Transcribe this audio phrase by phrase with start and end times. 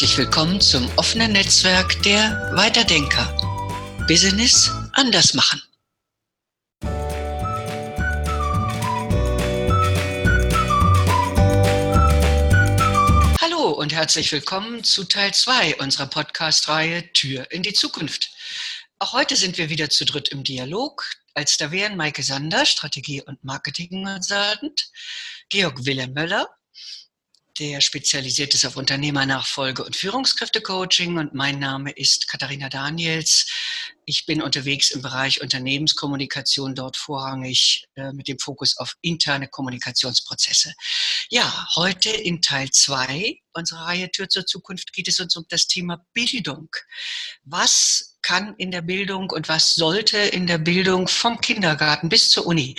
[0.00, 3.36] Herzlich willkommen zum offenen Netzwerk der Weiterdenker.
[4.08, 5.60] Business anders machen.
[13.42, 18.30] Hallo und herzlich willkommen zu Teil 2 unserer Podcast-Reihe Tür in die Zukunft.
[19.00, 21.04] Auch heute sind wir wieder zu dritt im Dialog.
[21.34, 24.90] Als da wären Maike Sander, Strategie- und Marketing-Consultant,
[25.50, 26.48] Georg Wilhelm Möller,
[27.60, 33.46] der spezialisiert ist auf Unternehmernachfolge und Führungskräftecoaching und mein Name ist Katharina Daniels.
[34.06, 40.72] Ich bin unterwegs im Bereich Unternehmenskommunikation, dort vorrangig äh, mit dem Fokus auf interne Kommunikationsprozesse.
[41.28, 45.66] Ja, heute in Teil 2 unserer Reihe Tür zur Zukunft geht es uns um das
[45.66, 46.70] Thema Bildung.
[47.44, 52.46] Was kann in der Bildung und was sollte in der Bildung vom Kindergarten bis zur
[52.46, 52.76] Uni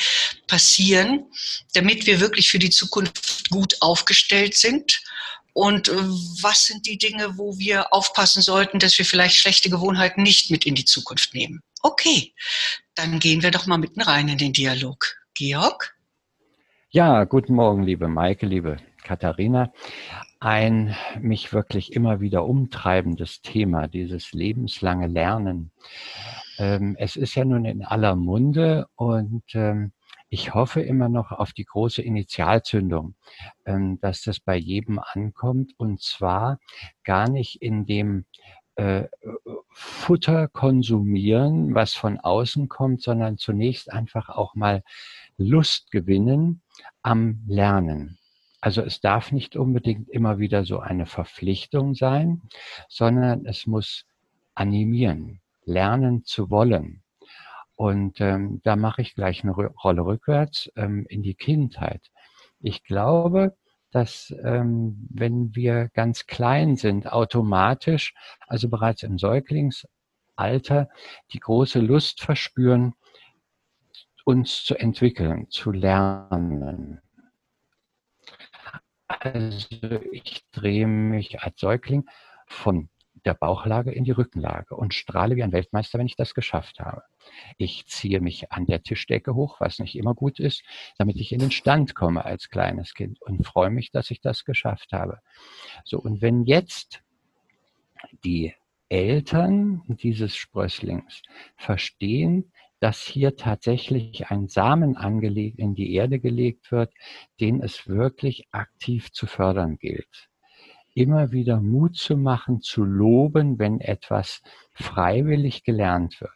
[0.47, 1.25] passieren,
[1.73, 5.01] damit wir wirklich für die Zukunft gut aufgestellt sind?
[5.53, 5.93] Und äh,
[6.41, 10.65] was sind die Dinge, wo wir aufpassen sollten, dass wir vielleicht schlechte Gewohnheiten nicht mit
[10.65, 11.61] in die Zukunft nehmen?
[11.81, 12.33] Okay,
[12.95, 15.17] dann gehen wir doch mal mitten rein in den Dialog.
[15.33, 15.95] Georg?
[16.89, 19.73] Ja, guten Morgen, liebe Maike, liebe Katharina
[20.41, 25.71] ein mich wirklich immer wieder umtreibendes Thema, dieses lebenslange Lernen.
[26.57, 29.91] Ähm, es ist ja nun in aller Munde und ähm,
[30.29, 33.13] ich hoffe immer noch auf die große Initialzündung,
[33.65, 36.57] ähm, dass das bei jedem ankommt und zwar
[37.03, 38.25] gar nicht in dem
[38.77, 39.03] äh,
[39.69, 44.81] Futter konsumieren, was von außen kommt, sondern zunächst einfach auch mal
[45.37, 46.63] Lust gewinnen
[47.03, 48.17] am Lernen.
[48.61, 52.41] Also es darf nicht unbedingt immer wieder so eine Verpflichtung sein,
[52.87, 54.05] sondern es muss
[54.53, 57.03] animieren, lernen zu wollen.
[57.75, 62.11] Und ähm, da mache ich gleich eine Rolle rückwärts ähm, in die Kindheit.
[62.59, 63.57] Ich glaube,
[63.89, 68.13] dass ähm, wenn wir ganz klein sind, automatisch,
[68.47, 70.89] also bereits im Säuglingsalter,
[71.33, 72.93] die große Lust verspüren,
[74.23, 77.01] uns zu entwickeln, zu lernen.
[79.19, 82.05] Also ich drehe mich als Säugling
[82.47, 82.89] von
[83.25, 87.03] der Bauchlage in die Rückenlage und strahle wie ein Weltmeister, wenn ich das geschafft habe.
[87.57, 90.63] Ich ziehe mich an der Tischdecke hoch, was nicht immer gut ist,
[90.97, 94.43] damit ich in den Stand komme als kleines Kind und freue mich, dass ich das
[94.43, 95.19] geschafft habe.
[95.83, 97.03] So, und wenn jetzt
[98.23, 98.55] die
[98.89, 101.21] Eltern dieses Sprösslings
[101.55, 102.51] verstehen,
[102.81, 106.91] dass hier tatsächlich ein Samen angelegt, in die Erde gelegt wird,
[107.39, 110.29] den es wirklich aktiv zu fördern gilt.
[110.95, 114.41] Immer wieder Mut zu machen, zu loben, wenn etwas
[114.73, 116.31] freiwillig gelernt wird.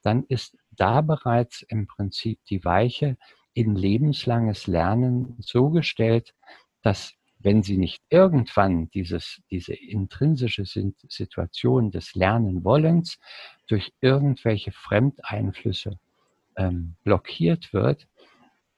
[0.00, 3.18] Dann ist da bereits im Prinzip die Weiche
[3.52, 6.34] in lebenslanges Lernen so gestellt,
[6.82, 13.18] dass wenn sie nicht irgendwann dieses, diese intrinsische Situation des Lernenwollens
[13.66, 15.98] durch irgendwelche Fremdeinflüsse
[16.56, 18.06] ähm, blockiert wird,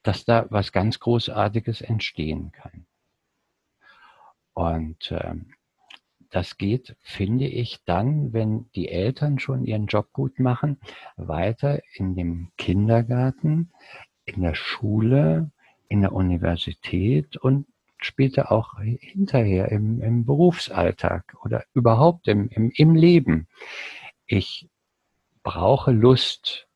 [0.03, 2.87] dass da was ganz Großartiges entstehen kann.
[4.55, 5.55] Und ähm,
[6.31, 10.79] das geht, finde ich, dann, wenn die Eltern schon ihren Job gut machen,
[11.17, 13.71] weiter in dem Kindergarten,
[14.25, 15.51] in der Schule,
[15.89, 17.67] in der Universität und
[18.05, 23.49] später auch hinterher im, im Berufsalltag oder überhaupt im, im, im Leben.
[24.27, 24.69] Ich
[25.43, 26.69] brauche Lust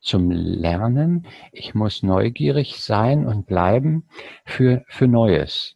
[0.00, 1.26] zum Lernen.
[1.52, 4.08] Ich muss neugierig sein und bleiben
[4.44, 5.74] für, für Neues.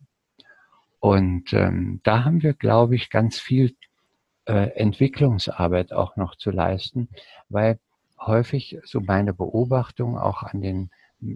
[1.01, 3.75] Und ähm, da haben wir, glaube ich, ganz viel
[4.45, 7.09] äh, Entwicklungsarbeit auch noch zu leisten,
[7.49, 7.79] weil
[8.21, 10.91] häufig so meine Beobachtung auch an den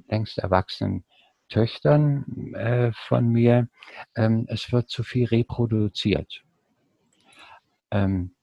[0.09, 1.05] längst erwachsenen
[1.49, 3.69] Töchtern äh, von mir,
[4.17, 6.43] ähm, es wird zu viel reproduziert.
[7.91, 8.35] Ähm,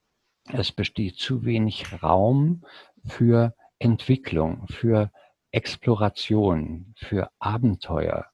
[0.50, 2.64] es besteht zu wenig Raum
[3.06, 5.12] für Entwicklung, für
[5.52, 8.28] Exploration, für Abenteuer,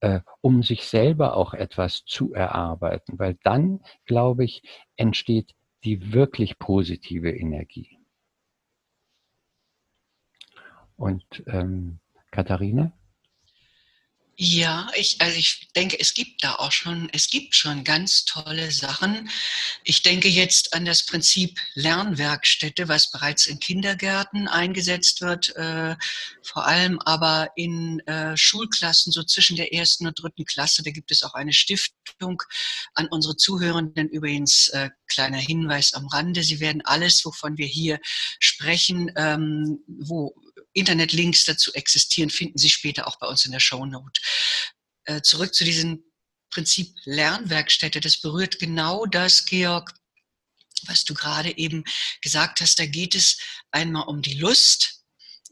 [0.00, 4.62] äh, um sich selber auch etwas zu erarbeiten, weil dann, glaube ich,
[4.96, 5.54] entsteht
[5.84, 7.98] die wirklich positive Energie.
[10.96, 12.00] Und ähm,
[12.32, 12.92] Katharina?
[14.40, 18.70] Ja, ich, also ich denke, es gibt da auch schon, es gibt schon ganz tolle
[18.70, 19.28] Sachen.
[19.82, 25.96] Ich denke jetzt an das Prinzip Lernwerkstätte, was bereits in Kindergärten eingesetzt wird, äh,
[26.44, 30.84] vor allem aber in äh, Schulklassen, so zwischen der ersten und dritten Klasse.
[30.84, 32.40] Da gibt es auch eine Stiftung
[32.94, 34.08] an unsere Zuhörenden.
[34.08, 36.44] Übrigens, äh, kleiner Hinweis am Rande.
[36.44, 37.98] Sie werden alles, wovon wir hier
[38.38, 40.32] sprechen, ähm, wo
[40.78, 44.20] Internetlinks dazu existieren, finden Sie später auch bei uns in der Show Note.
[45.04, 46.04] Äh, zurück zu diesen
[46.50, 49.92] Prinzip Lernwerkstätte, das berührt genau das, Georg,
[50.86, 51.84] was du gerade eben
[52.22, 52.78] gesagt hast.
[52.78, 53.38] Da geht es
[53.70, 54.98] einmal um die Lust,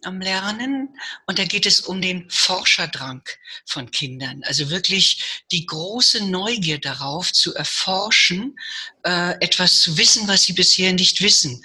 [0.03, 0.97] am Lernen
[1.27, 3.23] und da geht es um den Forscherdrang
[3.67, 4.43] von Kindern.
[4.45, 8.57] Also wirklich die große Neugier darauf zu erforschen,
[9.05, 11.63] äh, etwas zu wissen, was sie bisher nicht wissen.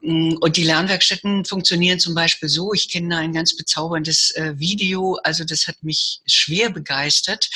[0.00, 5.18] Mm, und die Lernwerkstätten funktionieren zum Beispiel so, ich kenne ein ganz bezauberndes äh, Video,
[5.24, 7.48] also das hat mich schwer begeistert,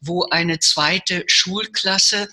[0.00, 2.28] wo eine zweite Schulklasse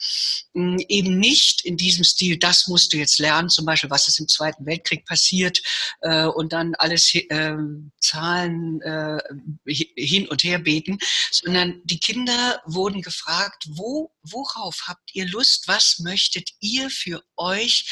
[0.53, 4.19] mm, eben nicht in diesem Stil, das musst du jetzt lernen, zum Beispiel, was ist
[4.19, 5.59] im Zweiten Weltkrieg passiert
[6.01, 7.55] äh, und dann alles äh,
[7.99, 9.19] Zahlen äh,
[9.65, 10.97] hin und her beten,
[11.31, 17.85] sondern die Kinder wurden gefragt, wo, worauf habt ihr Lust, was möchtet ihr für euch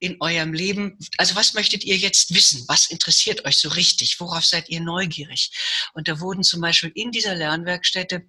[0.00, 2.64] in eurem Leben, also was möchtet ihr jetzt wissen?
[2.68, 4.20] Was interessiert euch so richtig?
[4.20, 5.50] Worauf seid ihr neugierig?
[5.94, 8.26] Und da wurden zum Beispiel in dieser Lernwerkstätte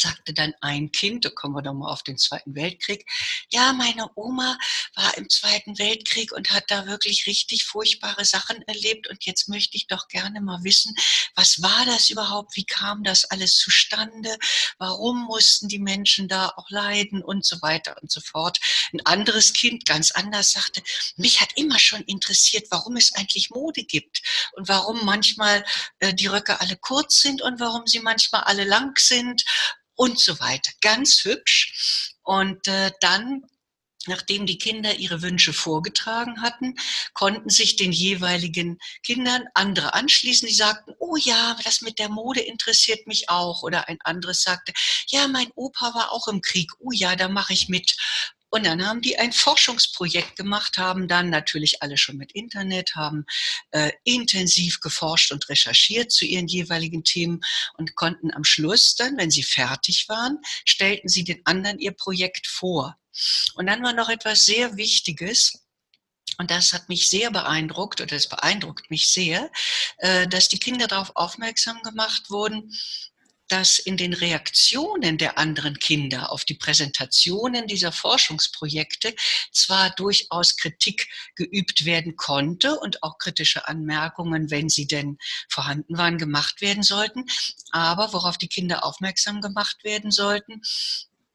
[0.00, 3.04] sagte dann ein Kind, da kommen wir doch mal auf den Zweiten Weltkrieg,
[3.50, 4.58] ja, meine Oma
[4.94, 9.76] war im Zweiten Weltkrieg und hat da wirklich richtig furchtbare Sachen erlebt und jetzt möchte
[9.76, 10.94] ich doch gerne mal wissen,
[11.34, 14.36] was war das überhaupt, wie kam das alles zustande,
[14.78, 17.22] warum mussten die Menschen da auch leiden?
[17.22, 18.58] Und so weiter und so fort.
[18.92, 20.82] Ein anderes Kind, ganz anders, sagte,
[21.16, 24.22] mich hat immer schon interessiert, warum es eigentlich Mode gibt
[24.52, 25.64] und warum manchmal
[25.98, 29.44] äh, die Röcke alle kurz sind und warum sie manchmal alle lang sind
[29.98, 30.72] und so weiter.
[30.80, 32.14] Ganz hübsch.
[32.22, 33.42] Und äh, dann
[34.06, 36.74] Nachdem die Kinder ihre Wünsche vorgetragen hatten,
[37.12, 42.40] konnten sich den jeweiligen Kindern andere anschließen, die sagten, oh ja, das mit der Mode
[42.40, 43.62] interessiert mich auch.
[43.62, 44.72] Oder ein anderes sagte,
[45.08, 47.96] ja, mein Opa war auch im Krieg, oh ja, da mache ich mit.
[48.50, 53.26] Und dann haben die ein Forschungsprojekt gemacht, haben dann natürlich alle schon mit Internet, haben
[53.72, 57.40] äh, intensiv geforscht und recherchiert zu ihren jeweiligen Themen
[57.76, 62.46] und konnten am Schluss dann, wenn sie fertig waren, stellten sie den anderen ihr Projekt
[62.46, 62.96] vor.
[63.54, 65.64] Und dann war noch etwas sehr Wichtiges.
[66.38, 69.50] Und das hat mich sehr beeindruckt, oder es beeindruckt mich sehr,
[69.98, 72.72] äh, dass die Kinder darauf aufmerksam gemacht wurden,
[73.48, 79.14] dass in den Reaktionen der anderen Kinder auf die Präsentationen dieser Forschungsprojekte
[79.52, 85.18] zwar durchaus Kritik geübt werden konnte und auch kritische Anmerkungen, wenn sie denn
[85.48, 87.24] vorhanden waren, gemacht werden sollten,
[87.70, 90.62] aber worauf die Kinder aufmerksam gemacht werden sollten,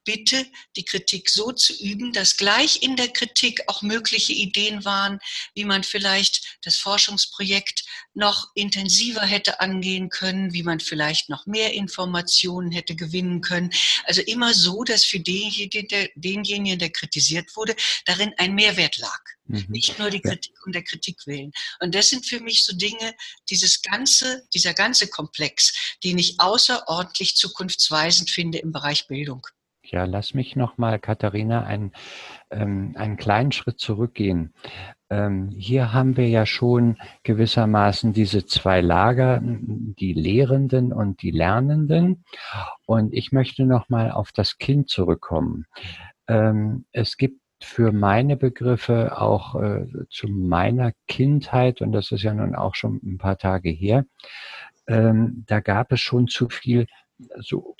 [0.05, 0.45] bitte
[0.75, 5.19] die Kritik so zu üben, dass gleich in der Kritik auch mögliche Ideen waren,
[5.55, 11.73] wie man vielleicht das Forschungsprojekt noch intensiver hätte angehen können, wie man vielleicht noch mehr
[11.73, 13.71] Informationen hätte gewinnen können.
[14.05, 19.19] Also immer so, dass für denjenigen, der, denjenigen, der kritisiert wurde, darin ein Mehrwert lag.
[19.45, 19.65] Mhm.
[19.69, 21.51] Nicht nur die Kritik um der Kritik willen.
[21.79, 23.13] Und das sind für mich so Dinge,
[23.49, 25.73] dieses ganze, dieser ganze Komplex,
[26.03, 29.45] den ich außerordentlich zukunftsweisend finde im Bereich Bildung.
[29.93, 31.91] Ja, lass mich noch mal, Katharina, einen,
[32.49, 34.55] ähm, einen kleinen Schritt zurückgehen.
[35.11, 42.25] Ähm, hier haben wir ja schon gewissermaßen diese zwei Lager, die Lehrenden und die Lernenden.
[42.87, 45.67] Und ich möchte noch mal auf das Kind zurückkommen.
[46.27, 52.33] Ähm, es gibt für meine Begriffe auch äh, zu meiner Kindheit, und das ist ja
[52.33, 54.05] nun auch schon ein paar Tage her,
[54.87, 56.87] ähm, da gab es schon zu viel
[57.41, 57.75] so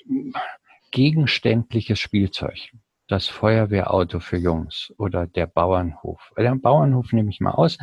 [0.94, 2.70] gegenständliches Spielzeug.
[3.08, 6.32] Das Feuerwehrauto für Jungs oder der Bauernhof.
[6.38, 7.76] Der Bauernhof nehme ich mal aus,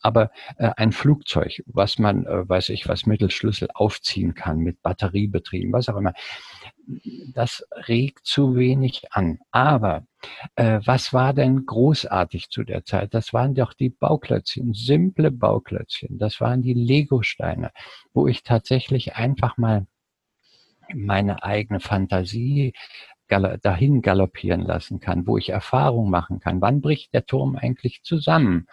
[0.00, 5.72] aber äh, ein Flugzeug, was man, äh, weiß ich, was Mittelschlüssel aufziehen kann, mit Batteriebetrieben,
[5.72, 6.14] was auch immer,
[7.34, 9.40] das regt zu wenig an.
[9.50, 10.06] Aber
[10.54, 13.12] äh, was war denn großartig zu der Zeit?
[13.12, 16.16] Das waren doch die Bauklötzchen, simple Bauklötzchen.
[16.16, 17.72] Das waren die Legosteine,
[18.14, 19.86] wo ich tatsächlich einfach mal
[20.94, 22.72] meine eigene Fantasie
[23.62, 26.60] dahin galoppieren lassen kann, wo ich Erfahrung machen kann.
[26.60, 28.66] Wann bricht der Turm eigentlich zusammen?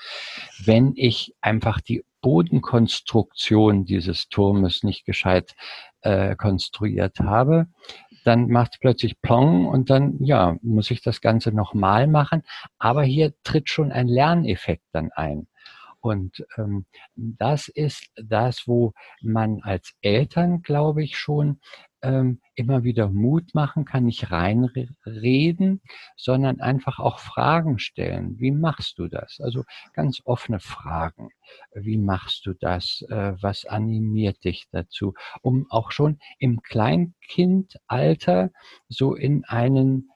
[0.66, 5.56] Wenn ich einfach die Bodenkonstruktion dieses Turmes nicht gescheit
[6.02, 7.68] äh, konstruiert habe,
[8.26, 12.44] dann macht es plötzlich Plong und dann, ja, muss ich das Ganze nochmal machen.
[12.78, 15.48] Aber hier tritt schon ein Lerneffekt dann ein.
[16.02, 16.86] Und ähm,
[17.16, 21.60] das ist das, wo man als Eltern, glaube ich, schon
[22.02, 25.82] ähm, immer wieder Mut machen kann, nicht reinreden,
[26.16, 28.40] sondern einfach auch Fragen stellen.
[28.40, 29.40] Wie machst du das?
[29.40, 29.64] Also
[29.94, 31.30] ganz offene Fragen.
[31.74, 33.04] Wie machst du das?
[33.10, 35.14] Äh, was animiert dich dazu?
[35.42, 38.52] Um auch schon im Kleinkindalter
[38.88, 40.10] so in einen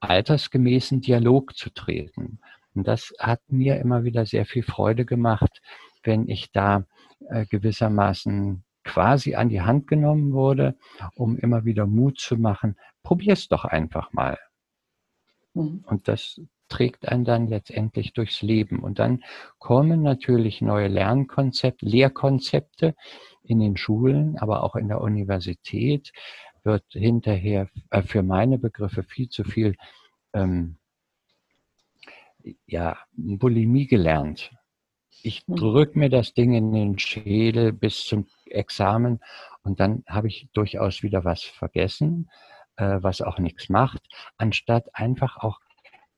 [0.00, 2.40] altersgemäßen Dialog zu treten.
[2.74, 5.60] Und das hat mir immer wieder sehr viel Freude gemacht,
[6.02, 6.86] wenn ich da
[7.28, 10.76] äh, gewissermaßen quasi an die Hand genommen wurde,
[11.16, 14.38] um immer wieder Mut zu machen, probier's doch einfach mal.
[15.54, 15.84] Mhm.
[15.86, 18.80] Und das trägt einen dann letztendlich durchs Leben.
[18.80, 19.22] Und dann
[19.58, 22.94] kommen natürlich neue Lernkonzepte, Lehrkonzepte
[23.42, 26.12] in den Schulen, aber auch in der Universität
[26.62, 29.76] wird hinterher äh, für meine Begriffe viel zu viel
[30.32, 30.78] ähm,
[32.66, 34.50] ja, Bulimie gelernt.
[35.22, 35.56] Ich mhm.
[35.56, 39.20] drücke mir das Ding in den Schädel bis zum Examen
[39.62, 42.30] und dann habe ich durchaus wieder was vergessen,
[42.76, 44.02] äh, was auch nichts macht,
[44.36, 45.60] anstatt einfach auch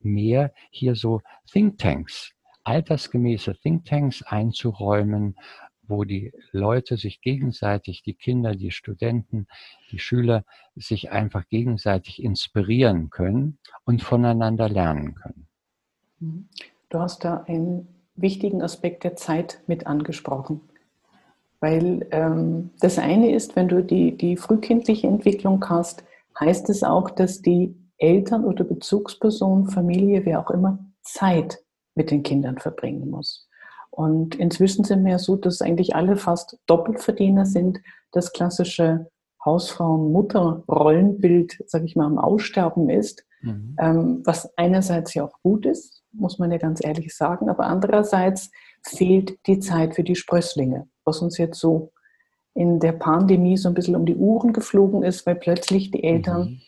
[0.01, 2.33] mehr hier so Thinktanks,
[2.65, 5.37] altersgemäße Thinktanks einzuräumen,
[5.89, 9.47] wo die Leute sich gegenseitig, die Kinder, die Studenten,
[9.93, 15.49] die Schüler sich einfach gegenseitig inspirieren können und voneinander lernen können.
[16.19, 16.49] Mhm.
[16.89, 20.61] Du hast da einen wichtigen Aspekt der Zeit mit angesprochen.
[21.61, 26.05] Weil ähm, das eine ist, wenn du die, die frühkindliche Entwicklung hast,
[26.39, 31.63] heißt es auch, dass die Eltern oder Bezugsperson, Familie, wer auch immer, Zeit
[31.95, 33.49] mit den Kindern verbringen muss.
[33.91, 37.81] Und inzwischen sind wir ja so, dass eigentlich alle fast Doppelverdiener sind.
[38.13, 39.07] Das klassische
[39.45, 43.75] Hausfrauen-Mutter-Rollenbild, sage ich mal, am Aussterben ist, mhm.
[43.81, 48.51] ähm, was einerseits ja auch gut ist, muss man ja ganz ehrlich sagen, aber andererseits
[48.83, 51.93] fehlt die Zeit für die Sprösslinge, was uns jetzt so
[52.55, 56.51] in der Pandemie so ein bisschen um die Uhren geflogen ist, weil plötzlich die Eltern
[56.51, 56.61] mhm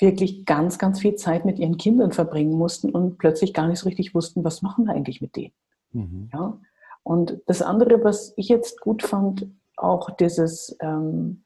[0.00, 3.88] wirklich ganz, ganz viel Zeit mit ihren Kindern verbringen mussten und plötzlich gar nicht so
[3.88, 5.52] richtig wussten, was machen wir eigentlich mit denen.
[5.92, 6.30] Mhm.
[6.32, 6.58] Ja?
[7.02, 11.44] Und das andere, was ich jetzt gut fand, auch dieses ähm,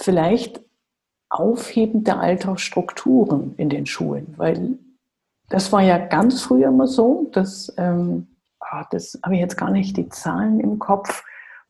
[0.00, 0.62] vielleicht
[1.32, 4.78] Aufheben der Alltagsstrukturen in den Schulen, weil
[5.48, 8.26] das war ja ganz früher immer so, dass, ähm,
[8.60, 11.24] ah, das habe ich jetzt gar nicht die Zahlen im Kopf,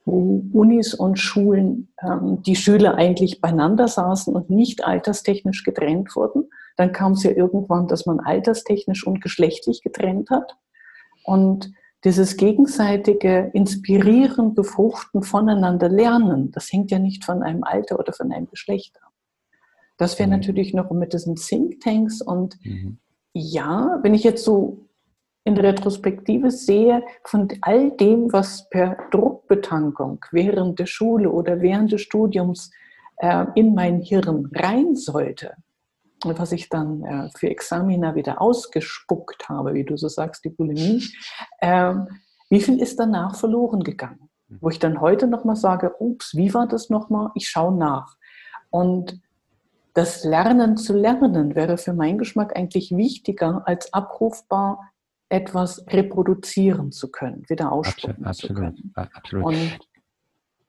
[0.05, 6.51] wo Unis und Schulen ähm, die Schüler eigentlich beieinander saßen und nicht alterstechnisch getrennt wurden.
[6.77, 10.57] Dann kam es ja irgendwann, dass man alterstechnisch und geschlechtlich getrennt hat.
[11.25, 11.73] Und
[12.05, 18.33] dieses gegenseitige Inspirieren, Befruchten, voneinander lernen, das hängt ja nicht von einem Alter oder von
[18.33, 19.12] einem Geschlecht ab.
[19.97, 20.37] Das wäre mhm.
[20.37, 22.99] natürlich noch mit diesen Thinktanks und mhm.
[23.33, 24.87] ja, wenn ich jetzt so
[25.45, 32.03] in Retrospektive sehe, von all dem, was per Druckbetankung während der Schule oder während des
[32.03, 32.71] Studiums
[33.17, 35.55] äh, in mein Hirn rein sollte,
[36.25, 41.03] was ich dann äh, für Examina wieder ausgespuckt habe, wie du so sagst, die Bulimie,
[41.59, 41.95] äh,
[42.49, 44.29] wie viel ist danach verloren gegangen?
[44.61, 47.31] Wo ich dann heute nochmal sage, ups, wie war das nochmal?
[47.35, 48.17] Ich schaue nach.
[48.69, 49.22] Und
[49.95, 54.93] das Lernen zu lernen wäre für meinen Geschmack eigentlich wichtiger als abrufbar
[55.29, 58.93] etwas reproduzieren zu können, wieder ausspucken absolut, zu können.
[58.95, 59.45] Absolut.
[59.47, 59.79] Und,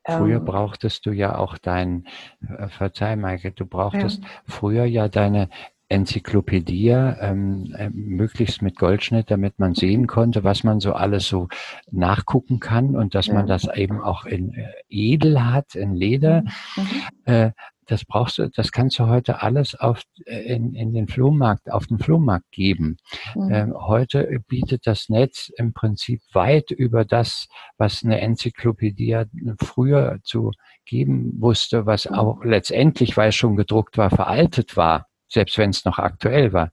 [0.05, 2.05] Früher ähm, brauchtest du ja auch dein,
[2.41, 4.29] äh, verzeih Maike, du brauchtest ja.
[4.45, 5.47] früher ja deine
[5.87, 11.47] Enzyklopädie, ähm, äh, möglichst mit Goldschnitt, damit man sehen konnte, was man so alles so
[11.91, 13.35] nachgucken kann und dass ja.
[13.35, 16.43] man das eben auch in äh, edel hat, in Leder.
[16.75, 17.33] Mhm.
[17.33, 17.51] Äh,
[17.87, 21.87] das brauchst du, das kannst du heute alles auf, äh, in, in den Flohmarkt, auf
[21.87, 22.97] den Flohmarkt geben.
[23.35, 23.51] Mhm.
[23.51, 27.47] Ähm, heute bietet das Netz im Prinzip weit über das,
[27.77, 29.23] was eine Enzyklopädie
[29.59, 30.51] früher zu
[30.85, 32.15] geben wusste, was mhm.
[32.15, 36.71] auch letztendlich, weil es schon gedruckt war, veraltet war selbst wenn es noch aktuell war.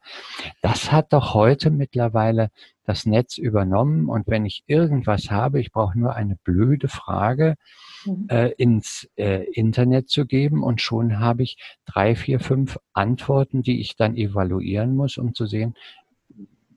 [0.61, 2.51] Das hat doch heute mittlerweile
[2.91, 7.55] das Netz übernommen und wenn ich irgendwas habe, ich brauche nur eine blöde Frage
[8.05, 8.27] mhm.
[8.29, 11.57] äh, ins äh, Internet zu geben und schon habe ich
[11.87, 15.77] drei, vier, fünf Antworten, die ich dann evaluieren muss, um zu sehen,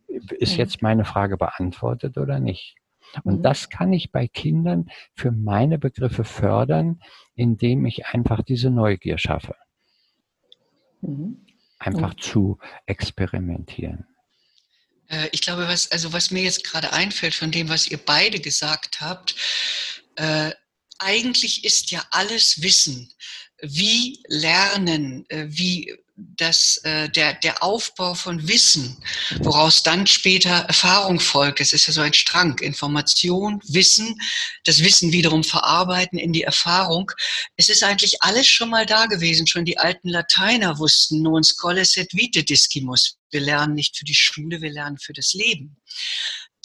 [0.07, 0.59] ist mhm.
[0.59, 2.75] jetzt meine Frage beantwortet oder nicht.
[3.23, 3.41] Und mhm.
[3.41, 6.99] das kann ich bei Kindern für meine Begriffe fördern,
[7.33, 9.55] indem ich einfach diese Neugier schaffe.
[11.01, 11.43] Mhm
[11.85, 14.05] einfach zu experimentieren.
[15.13, 18.39] Äh, ich glaube, was, also was mir jetzt gerade einfällt von dem, was ihr beide
[18.39, 19.35] gesagt habt,
[20.15, 20.51] äh,
[20.99, 23.11] eigentlich ist ja alles Wissen,
[23.61, 29.03] wie Lernen, äh, wie das, äh, der, der Aufbau von Wissen,
[29.39, 31.59] woraus dann später Erfahrung folgt.
[31.59, 32.59] Es ist ja so ein Strang.
[32.59, 34.19] Information, Wissen,
[34.65, 37.11] das Wissen wiederum verarbeiten in die Erfahrung.
[37.57, 39.47] Es ist eigentlich alles schon mal da gewesen.
[39.47, 43.17] Schon die alten Lateiner wussten, non scoles et vite discimus.
[43.31, 45.77] Wir lernen nicht für die Schule, wir lernen für das Leben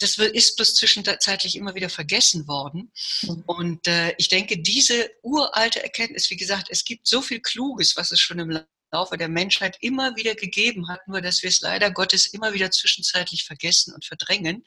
[0.01, 2.91] das ist bloß zwischenzeitlich immer wieder vergessen worden.
[3.21, 3.43] Mhm.
[3.45, 8.11] Und äh, ich denke, diese uralte Erkenntnis, wie gesagt, es gibt so viel Kluges, was
[8.11, 8.49] es schon im
[8.91, 12.71] Laufe der Menschheit immer wieder gegeben hat, nur dass wir es leider Gottes immer wieder
[12.71, 14.63] zwischenzeitlich vergessen und verdrängen,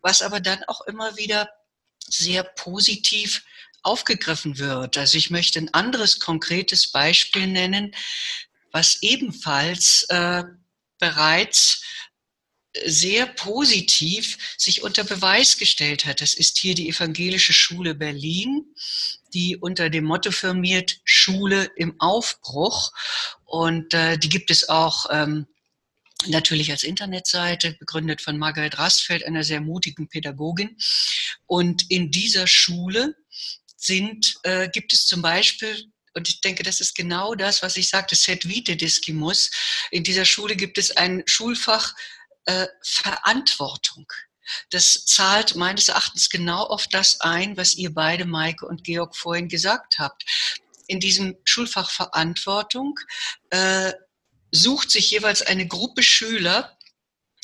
[0.00, 1.50] was aber dann auch immer wieder
[1.98, 3.44] sehr positiv
[3.82, 4.96] aufgegriffen wird.
[4.96, 7.94] Also ich möchte ein anderes konkretes Beispiel nennen,
[8.70, 10.44] was ebenfalls äh,
[10.98, 11.82] bereits
[12.84, 16.20] sehr positiv sich unter Beweis gestellt hat.
[16.20, 18.64] Das ist hier die Evangelische Schule Berlin,
[19.34, 22.92] die unter dem Motto firmiert Schule im Aufbruch.
[23.44, 25.46] Und äh, die gibt es auch ähm,
[26.26, 30.76] natürlich als Internetseite, begründet von Margaret Rastfeld, einer sehr mutigen Pädagogin.
[31.46, 33.16] Und in dieser Schule
[33.76, 37.88] sind, äh, gibt es zum Beispiel und ich denke, das ist genau das, was ich
[37.88, 39.50] sagte, Set vite discimus.
[39.90, 41.94] In dieser Schule gibt es ein Schulfach
[42.46, 44.06] äh, Verantwortung.
[44.70, 49.48] Das zahlt meines Erachtens genau auf das ein, was ihr beide, Maike und Georg, vorhin
[49.48, 50.24] gesagt habt.
[50.88, 52.98] In diesem Schulfach Verantwortung
[53.50, 53.92] äh,
[54.50, 56.76] sucht sich jeweils eine Gruppe Schüler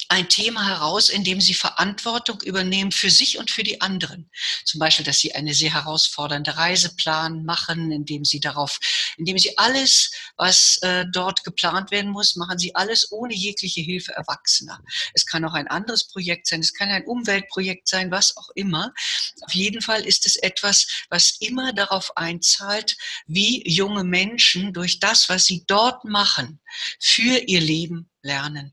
[0.09, 4.31] ein Thema heraus, in dem sie Verantwortung übernehmen für sich und für die anderen.
[4.65, 8.79] Zum Beispiel, dass sie eine sehr herausfordernde Reiseplan machen, indem sie darauf,
[9.19, 14.13] indem sie alles, was äh, dort geplant werden muss, machen sie alles ohne jegliche Hilfe
[14.13, 14.83] Erwachsener.
[15.13, 18.95] Es kann auch ein anderes Projekt sein, es kann ein Umweltprojekt sein, was auch immer.
[19.43, 22.97] Auf jeden Fall ist es etwas, was immer darauf einzahlt,
[23.27, 26.61] wie junge Menschen durch das, was sie dort machen,
[26.99, 28.73] für ihr Leben lernen.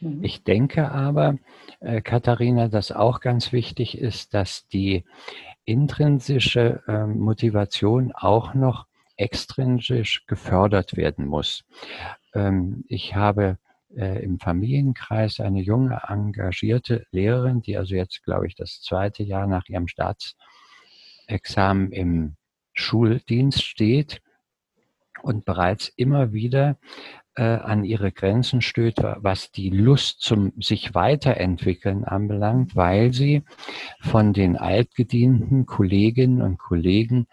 [0.00, 0.22] Mhm.
[0.22, 1.38] Ich denke aber,
[1.80, 5.04] äh, Katharina, dass auch ganz wichtig ist, dass die
[5.64, 8.86] intrinsische äh, Motivation auch noch
[9.16, 11.64] extrinsisch gefördert werden muss.
[12.34, 13.58] Ähm, ich habe
[13.94, 19.46] äh, im Familienkreis eine junge, engagierte Lehrerin, die also jetzt, glaube ich, das zweite Jahr
[19.46, 22.36] nach ihrem Staatsexamen im
[22.72, 24.22] Schuldienst steht
[25.22, 26.78] und bereits immer wieder
[27.38, 33.44] äh, an ihre Grenzen stößt, was die Lust zum sich weiterentwickeln anbelangt, weil sie
[34.00, 37.28] von den altgedienten Kolleginnen und Kollegen,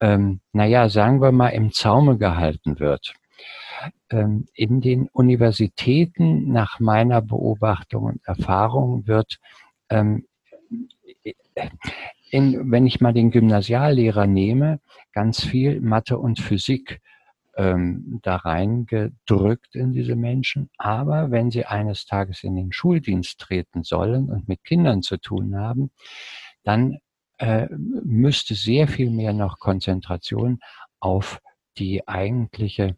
[0.00, 3.14] ähm, naja, sagen wir mal, im Zaume gehalten wird.
[4.10, 9.38] Ähm, in den Universitäten, nach meiner Beobachtung und Erfahrung, wird
[9.88, 10.26] ähm,
[12.30, 14.80] in, wenn ich mal den Gymnasiallehrer nehme,
[15.12, 17.00] ganz viel Mathe und Physik
[17.56, 20.70] ähm, da reingedrückt in diese Menschen.
[20.78, 25.56] Aber wenn sie eines Tages in den Schuldienst treten sollen und mit Kindern zu tun
[25.56, 25.90] haben,
[26.62, 26.98] dann
[27.38, 30.60] äh, müsste sehr viel mehr noch Konzentration
[31.00, 31.40] auf
[31.78, 32.96] die eigentliche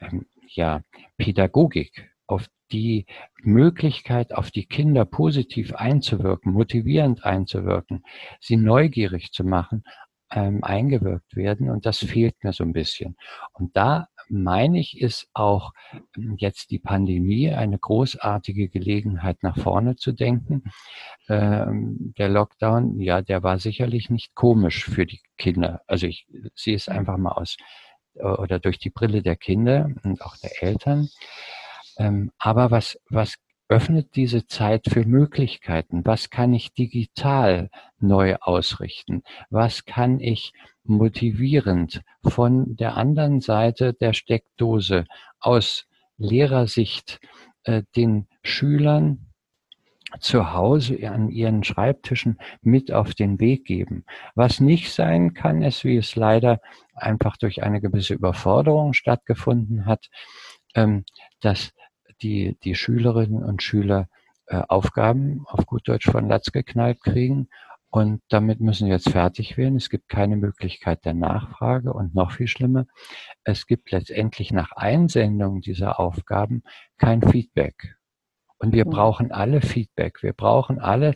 [0.00, 0.82] ähm, ja,
[1.16, 3.06] Pädagogik, auf die
[3.42, 8.04] Möglichkeit, auf die Kinder positiv einzuwirken, motivierend einzuwirken,
[8.40, 9.84] sie neugierig zu machen,
[10.34, 13.16] ähm, eingewirkt werden und das fehlt mir so ein bisschen.
[13.52, 15.72] Und da meine ich, ist auch
[16.16, 20.64] ähm, jetzt die Pandemie eine großartige Gelegenheit, nach vorne zu denken.
[21.28, 25.82] Ähm, der Lockdown, ja, der war sicherlich nicht komisch für die Kinder.
[25.86, 27.56] Also ich sehe es einfach mal aus
[28.14, 31.08] äh, oder durch die Brille der Kinder und auch der Eltern.
[31.96, 33.36] Ähm, aber was, was
[33.68, 36.04] öffnet diese Zeit für Möglichkeiten?
[36.04, 39.22] Was kann ich digital neu ausrichten?
[39.50, 40.52] Was kann ich
[40.84, 45.06] motivierend von der anderen Seite der Steckdose
[45.40, 45.86] aus
[46.18, 47.20] Lehrersicht
[47.64, 49.26] äh, den Schülern
[50.20, 54.04] zu Hause an ihren Schreibtischen mit auf den Weg geben.
[54.34, 56.60] Was nicht sein kann, ist, wie es leider
[56.94, 60.08] einfach durch eine gewisse Überforderung stattgefunden hat,
[60.74, 61.04] ähm,
[61.40, 61.72] dass
[62.24, 64.08] die, die Schülerinnen und Schüler
[64.46, 67.48] äh, Aufgaben auf gut Deutsch von Latz geknallt kriegen.
[67.90, 69.76] Und damit müssen jetzt fertig werden.
[69.76, 72.86] Es gibt keine Möglichkeit der Nachfrage und noch viel schlimmer,
[73.44, 76.64] es gibt letztendlich nach Einsendung dieser Aufgaben
[76.98, 77.96] kein Feedback.
[78.58, 80.22] Und wir brauchen alle Feedback.
[80.22, 81.14] Wir brauchen alle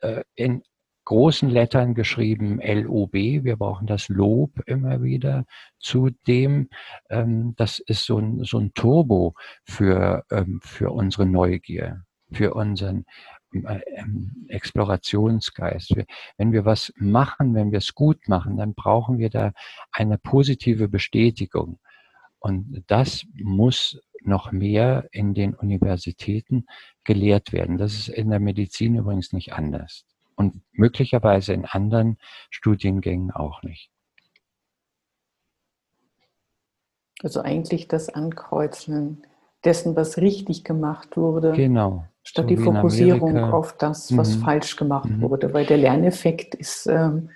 [0.00, 0.62] äh, in
[1.08, 3.14] großen Lettern geschrieben LOB.
[3.14, 5.46] Wir brauchen das Lob immer wieder.
[5.78, 6.68] Zudem,
[7.08, 9.32] ähm, das ist so ein, so ein Turbo
[9.64, 13.06] für, ähm, für unsere Neugier, für unseren
[13.54, 15.94] äh, ähm, Explorationsgeist.
[16.36, 19.52] Wenn wir was machen, wenn wir es gut machen, dann brauchen wir da
[19.90, 21.78] eine positive Bestätigung.
[22.38, 26.66] Und das muss noch mehr in den Universitäten
[27.04, 27.78] gelehrt werden.
[27.78, 30.04] Das ist in der Medizin übrigens nicht anders
[30.38, 32.16] und möglicherweise in anderen
[32.48, 33.90] Studiengängen auch nicht.
[37.22, 39.26] Also eigentlich das Ankreuzen
[39.64, 41.52] dessen, was richtig gemacht wurde.
[41.52, 42.04] Genau.
[42.22, 44.40] Statt so die Fokussierung auf das, was mhm.
[44.42, 45.22] falsch gemacht mhm.
[45.22, 45.52] wurde.
[45.52, 47.30] Weil der Lerneffekt ist, ähm,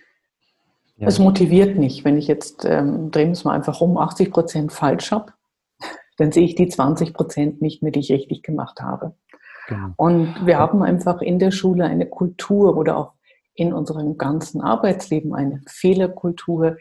[0.97, 1.09] ja.
[1.09, 2.05] es motiviert nicht.
[2.05, 5.33] Wenn ich jetzt, ähm, drehen wir es mal einfach um, 80 Prozent falsch habe,
[6.17, 9.17] dann sehe ich die 20 Prozent nicht mehr, die ich richtig gemacht habe.
[9.69, 9.89] Genau.
[9.97, 13.13] Und wir haben einfach in der Schule eine Kultur oder auch
[13.55, 16.77] in unserem ganzen Arbeitsleben eine Fehlerkultur,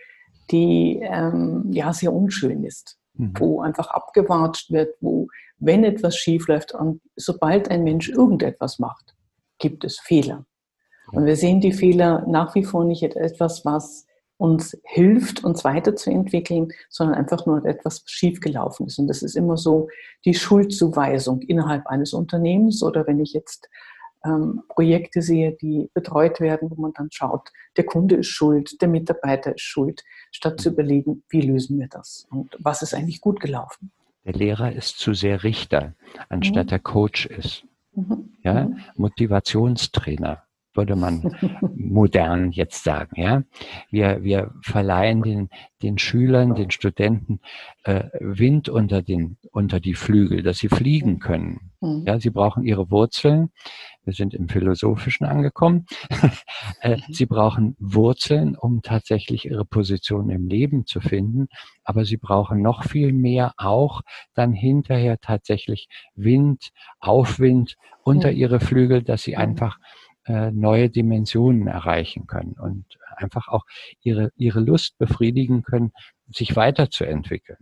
[0.49, 3.33] die ähm, ja sehr unschön ist, mhm.
[3.37, 5.27] wo einfach abgewatscht wird, wo
[5.59, 9.15] wenn etwas schief läuft und sobald ein Mensch irgendetwas macht,
[9.59, 10.45] gibt es Fehler.
[11.11, 14.05] Und wir sehen die Fehler nach wie vor nicht etwas, was
[14.41, 18.97] uns hilft, uns weiterzuentwickeln, sondern einfach nur etwas schiefgelaufen ist.
[18.97, 19.87] Und das ist immer so
[20.25, 23.69] die Schuldzuweisung innerhalb eines Unternehmens oder wenn ich jetzt
[24.25, 28.87] ähm, Projekte sehe, die betreut werden, wo man dann schaut, der Kunde ist schuld, der
[28.87, 30.01] Mitarbeiter ist schuld,
[30.31, 33.91] statt zu überlegen, wie lösen wir das und was ist eigentlich gut gelaufen.
[34.25, 35.93] Der Lehrer ist zu sehr Richter,
[36.29, 36.69] anstatt mhm.
[36.69, 37.63] der Coach ist.
[37.93, 38.33] Mhm.
[38.41, 38.79] Ja, mhm.
[38.95, 40.41] Motivationstrainer
[40.73, 41.35] würde man
[41.75, 43.21] modern jetzt sagen.
[43.21, 43.43] Ja,
[43.89, 45.49] wir, wir verleihen den,
[45.81, 47.39] den Schülern, den Studenten
[47.83, 51.71] äh, Wind unter den unter die Flügel, dass sie fliegen können.
[51.81, 52.03] Mhm.
[52.05, 53.49] Ja, sie brauchen ihre Wurzeln.
[54.03, 55.85] Wir sind im Philosophischen angekommen.
[56.81, 57.13] Äh, mhm.
[57.13, 61.47] sie brauchen Wurzeln, um tatsächlich ihre Position im Leben zu finden.
[61.83, 64.01] Aber sie brauchen noch viel mehr auch
[64.33, 69.77] dann hinterher tatsächlich Wind, Aufwind unter ihre Flügel, dass sie einfach
[70.25, 73.65] äh, neue Dimensionen erreichen können und einfach auch
[74.01, 75.91] ihre, ihre Lust befriedigen können,
[76.27, 77.57] sich weiterzuentwickeln.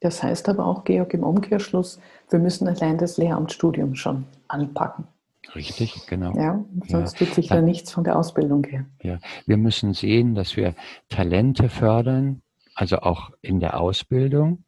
[0.00, 1.98] Das heißt aber auch, Georg, im Umkehrschluss,
[2.28, 5.06] wir müssen allein das Lehramtsstudium schon anpacken.
[5.54, 6.36] Richtig, genau.
[6.36, 7.26] Ja, sonst ja.
[7.26, 8.86] tut sich ja nichts von der Ausbildung her.
[9.02, 10.74] Ja, wir müssen sehen, dass wir
[11.08, 12.42] Talente fördern,
[12.74, 14.64] also auch in der Ausbildung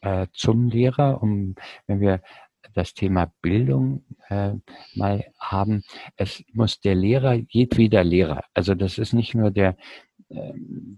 [0.00, 1.54] äh, zum Lehrer, um
[1.86, 2.20] wenn wir
[2.74, 4.52] das Thema Bildung äh,
[4.94, 5.82] mal haben.
[6.16, 9.76] Es muss der Lehrer, jedweder Lehrer, also das ist nicht nur der,
[10.28, 10.52] äh,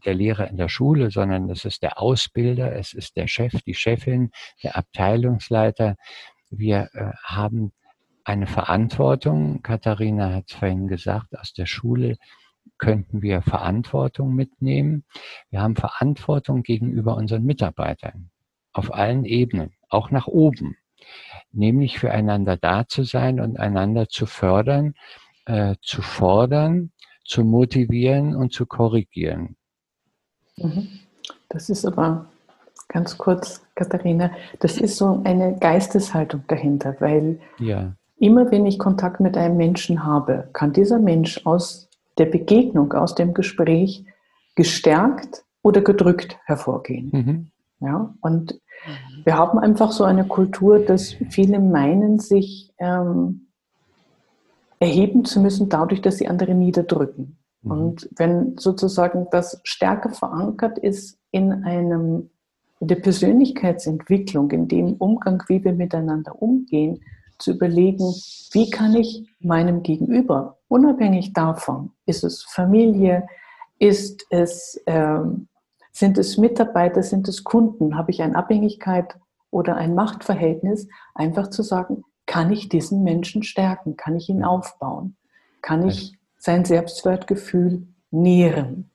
[0.04, 3.74] der Lehrer in der Schule, sondern das ist der Ausbilder, es ist der Chef, die
[3.74, 4.30] Chefin,
[4.62, 5.96] der Abteilungsleiter.
[6.50, 7.72] Wir äh, haben
[8.24, 9.62] eine Verantwortung.
[9.62, 12.16] Katharina hat es vorhin gesagt, aus der Schule
[12.78, 15.04] könnten wir Verantwortung mitnehmen.
[15.50, 18.30] Wir haben Verantwortung gegenüber unseren Mitarbeitern
[18.72, 20.76] auf allen Ebenen, auch nach oben
[21.54, 24.94] nämlich füreinander da zu sein und einander zu fördern,
[25.46, 26.90] äh, zu fordern,
[27.24, 29.56] zu motivieren und zu korrigieren.
[30.56, 30.88] Mhm.
[31.48, 32.26] Das ist aber
[32.88, 37.94] ganz kurz, Katharina, das ist so eine Geisteshaltung dahinter, weil ja.
[38.18, 41.88] immer wenn ich Kontakt mit einem Menschen habe, kann dieser Mensch aus
[42.18, 44.04] der Begegnung, aus dem Gespräch
[44.54, 47.10] gestärkt oder gedrückt hervorgehen.
[47.12, 47.50] Mhm.
[47.80, 48.60] Ja, und.
[49.24, 53.48] Wir haben einfach so eine Kultur, dass viele meinen, sich ähm,
[54.78, 57.38] erheben zu müssen, dadurch, dass sie andere niederdrücken.
[57.62, 57.70] Mhm.
[57.70, 62.30] Und wenn sozusagen das stärker verankert ist in einem
[62.80, 67.00] in der Persönlichkeitsentwicklung, in dem Umgang, wie wir miteinander umgehen,
[67.38, 68.12] zu überlegen,
[68.52, 73.26] wie kann ich meinem Gegenüber, unabhängig davon, ist es Familie,
[73.78, 75.48] ist es ähm,
[75.94, 77.96] sind es Mitarbeiter, sind es Kunden?
[77.96, 79.16] Habe ich eine Abhängigkeit
[79.50, 80.88] oder ein Machtverhältnis?
[81.14, 83.96] Einfach zu sagen, kann ich diesen Menschen stärken?
[83.96, 85.16] Kann ich ihn aufbauen?
[85.62, 88.90] Kann ich sein Selbstwertgefühl nähren?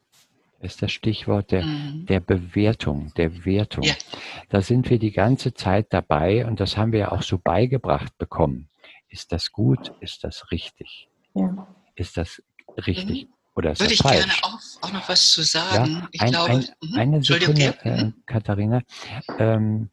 [0.60, 2.06] Das ist das Stichwort der, mhm.
[2.06, 3.84] der Bewertung, der Wertung.
[3.84, 3.94] Ja.
[4.50, 8.18] Da sind wir die ganze Zeit dabei und das haben wir ja auch so beigebracht
[8.18, 8.68] bekommen.
[9.08, 9.94] Ist das gut?
[10.02, 11.08] Ist das richtig?
[11.34, 11.66] Ja.
[11.96, 12.44] Ist das
[12.86, 13.28] richtig?
[13.28, 13.34] Mhm.
[13.60, 14.20] Oder ist Würde ich falsch?
[14.20, 15.92] gerne auch, auch, noch was zu sagen.
[15.92, 16.98] Ja, ich ein, glaube, ein, mhm.
[16.98, 18.12] eine Sekunde, äh.
[18.26, 18.82] Katharina.
[19.38, 19.90] Ähm,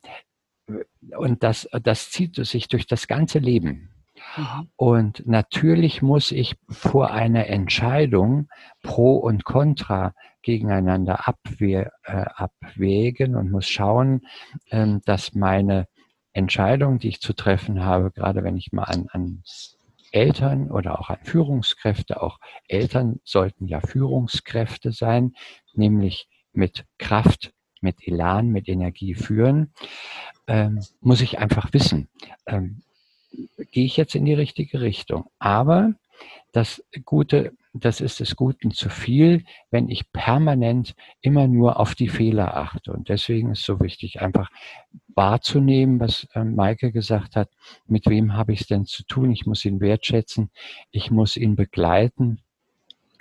[1.19, 3.91] und das, das zieht sich durch das ganze Leben.
[4.37, 4.69] Mhm.
[4.77, 8.49] Und natürlich muss ich vor einer Entscheidung
[8.85, 14.29] Pro und Contra gegeneinander abwehr, äh, abwägen und muss schauen,
[14.71, 15.89] ähm, dass meine
[16.33, 19.43] Entscheidung, die ich zu treffen habe, gerade wenn ich mal an, an
[20.13, 22.39] Eltern oder auch an Führungskräfte, auch
[22.69, 25.35] Eltern sollten ja Führungskräfte sein,
[25.75, 29.73] nämlich mit Kraft, mit Elan, mit Energie führen,
[30.47, 32.09] ähm, muss ich einfach wissen,
[32.47, 32.83] ähm,
[33.71, 35.27] gehe ich jetzt in die richtige Richtung.
[35.39, 35.93] Aber
[36.53, 42.09] das Gute, das ist des Guten zu viel, wenn ich permanent immer nur auf die
[42.09, 42.93] Fehler achte.
[42.93, 44.51] Und deswegen ist so wichtig, einfach
[45.15, 47.51] wahrzunehmen, was äh, Maike gesagt hat,
[47.87, 49.31] mit wem habe ich es denn zu tun?
[49.31, 50.51] Ich muss ihn wertschätzen,
[50.91, 52.41] ich muss ihn begleiten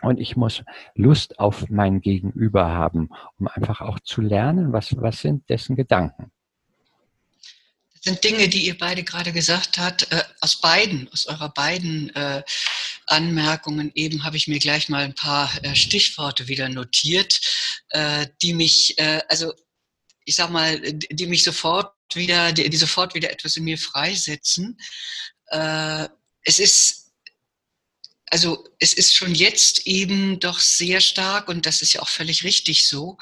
[0.01, 5.19] und ich muss Lust auf mein Gegenüber haben, um einfach auch zu lernen, was, was
[5.19, 6.31] sind dessen Gedanken
[8.05, 12.43] sind Dinge, die ihr beide gerade gesagt habt, äh, aus beiden, aus eurer beiden äh,
[13.07, 17.39] Anmerkungen eben habe ich mir gleich mal ein paar äh, Stichworte wieder notiert,
[17.89, 19.51] äh, die mich, äh, also
[20.23, 24.77] ich sag mal, die mich sofort wieder, die, die sofort wieder etwas in mir freisetzen.
[25.47, 26.07] Äh,
[26.43, 27.04] es ist
[28.35, 32.43] also es ist schon jetzt eben doch sehr stark, und das ist ja auch völlig
[32.43, 33.17] richtig so,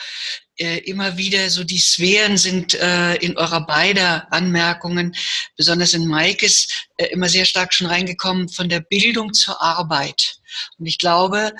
[0.57, 5.15] äh, immer wieder so die Sphären sind äh, in eurer beider Anmerkungen,
[5.55, 10.37] besonders in Maikes, äh, immer sehr stark schon reingekommen von der Bildung zur Arbeit.
[10.79, 11.53] Und ich glaube,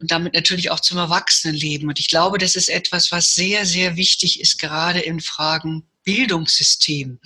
[0.00, 1.88] und damit natürlich auch zum Erwachsenenleben.
[1.88, 7.20] Und ich glaube, das ist etwas, was sehr, sehr wichtig ist, gerade in Fragen Bildungssystem.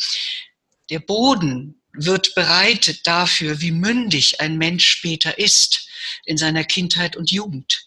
[0.90, 5.88] Der Boden wird bereitet dafür, wie mündig ein Mensch später ist
[6.24, 7.84] in seiner Kindheit und Jugend.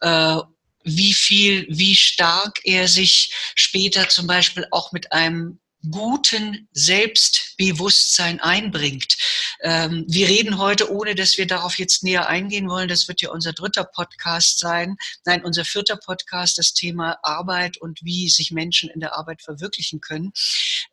[0.00, 0.38] Äh,
[0.84, 5.58] wie viel, wie stark er sich später zum Beispiel auch mit einem
[5.90, 9.16] guten Selbstbewusstsein einbringt.
[9.60, 13.30] Ähm, wir reden heute, ohne dass wir darauf jetzt näher eingehen wollen, das wird ja
[13.30, 18.90] unser dritter Podcast sein, nein, unser vierter Podcast, das Thema Arbeit und wie sich Menschen
[18.90, 20.32] in der Arbeit verwirklichen können.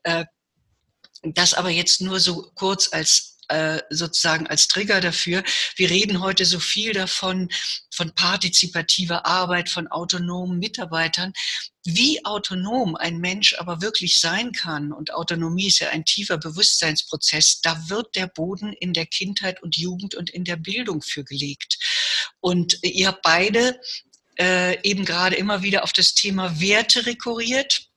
[0.04, 0.26] Äh,
[1.24, 5.44] das aber jetzt nur so kurz als äh, sozusagen als Trigger dafür.
[5.76, 7.50] Wir reden heute so viel davon,
[7.94, 11.34] von partizipativer Arbeit, von autonomen Mitarbeitern.
[11.84, 17.60] Wie autonom ein Mensch aber wirklich sein kann, und Autonomie ist ja ein tiefer Bewusstseinsprozess,
[17.62, 21.78] da wird der Boden in der Kindheit und Jugend und in der Bildung für gelegt.
[22.40, 23.82] Und ihr habt beide
[24.40, 27.91] äh, eben gerade immer wieder auf das Thema Werte rekurriert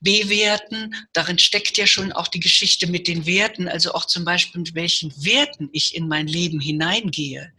[0.00, 0.94] bewerten.
[1.12, 4.74] Darin steckt ja schon auch die Geschichte mit den Werten, also auch zum Beispiel mit
[4.74, 7.52] welchen Werten ich in mein Leben hineingehe.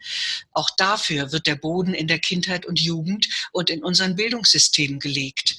[0.52, 5.58] Auch dafür wird der Boden in der Kindheit und Jugend und in unseren Bildungssystemen gelegt.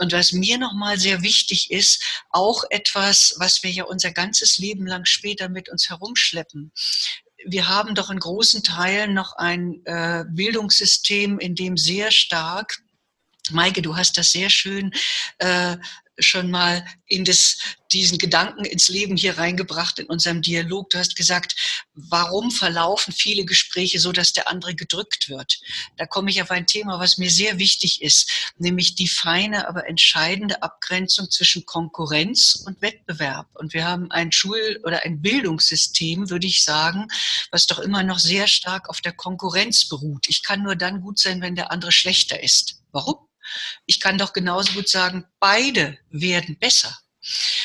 [0.00, 4.86] Und was mir nochmal sehr wichtig ist, auch etwas, was wir ja unser ganzes Leben
[4.86, 6.72] lang später mit uns herumschleppen
[7.46, 12.82] wir haben doch in großen Teilen noch ein äh, Bildungssystem, in dem sehr stark
[13.50, 14.92] Maike, du hast das sehr schön
[15.38, 15.76] äh,
[16.18, 17.58] schon mal in das,
[17.92, 20.90] diesen Gedanken ins Leben hier reingebracht in unserem Dialog.
[20.90, 21.54] Du hast gesagt,
[21.94, 25.60] warum verlaufen viele Gespräche so, dass der andere gedrückt wird?
[25.96, 29.88] Da komme ich auf ein Thema, was mir sehr wichtig ist, nämlich die feine, aber
[29.88, 33.48] entscheidende Abgrenzung zwischen Konkurrenz und Wettbewerb.
[33.54, 37.06] Und wir haben ein Schul- oder ein Bildungssystem, würde ich sagen,
[37.50, 40.26] was doch immer noch sehr stark auf der Konkurrenz beruht.
[40.28, 42.82] Ich kann nur dann gut sein, wenn der andere schlechter ist.
[42.92, 43.27] Warum?
[43.86, 46.96] Ich kann doch genauso gut sagen, beide werden besser.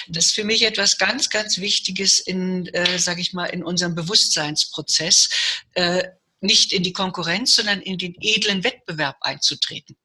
[0.08, 3.96] Das ist für mich etwas ganz, ganz Wichtiges in, äh, sage ich mal, in unserem
[3.96, 5.30] Bewusstseinsprozess,
[5.74, 6.04] äh,
[6.42, 9.96] nicht in die Konkurrenz, sondern in den edlen Wettbewerb einzutreten.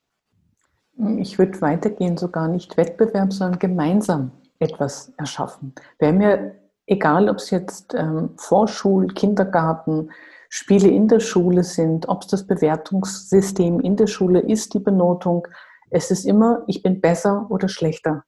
[1.18, 5.74] Ich würde weitergehen, sogar nicht Wettbewerb, sondern gemeinsam etwas erschaffen.
[5.98, 10.10] Wäre mir egal, ob es jetzt ähm, Vorschul, Kindergarten,
[10.48, 15.46] Spiele in der Schule sind, ob es das Bewertungssystem in der Schule ist, die Benotung,
[15.90, 18.24] es ist immer, ich bin besser oder schlechter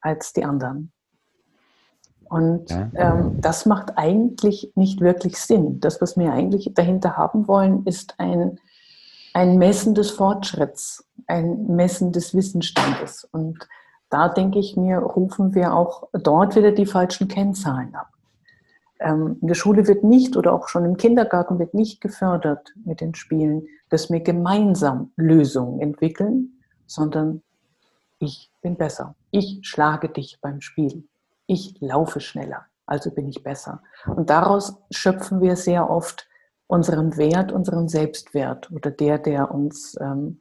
[0.00, 0.92] als die anderen.
[2.32, 5.80] Und ähm, das macht eigentlich nicht wirklich Sinn.
[5.80, 8.58] Das, was wir eigentlich dahinter haben wollen, ist ein,
[9.34, 13.28] ein Messen des Fortschritts, ein Messen des Wissensstandes.
[13.32, 13.68] Und
[14.08, 18.08] da denke ich mir, rufen wir auch dort wieder die falschen Kennzahlen ab.
[18.98, 23.02] Ähm, in der Schule wird nicht oder auch schon im Kindergarten wird nicht gefördert mit
[23.02, 26.61] den Spielen, dass wir gemeinsam Lösungen entwickeln,
[26.92, 27.42] sondern
[28.18, 29.14] ich bin besser.
[29.30, 31.08] Ich schlage dich beim Spiel.
[31.46, 33.82] Ich laufe schneller, also bin ich besser.
[34.06, 36.28] Und daraus schöpfen wir sehr oft
[36.66, 40.40] unseren Wert, unseren Selbstwert oder der, der uns ähm,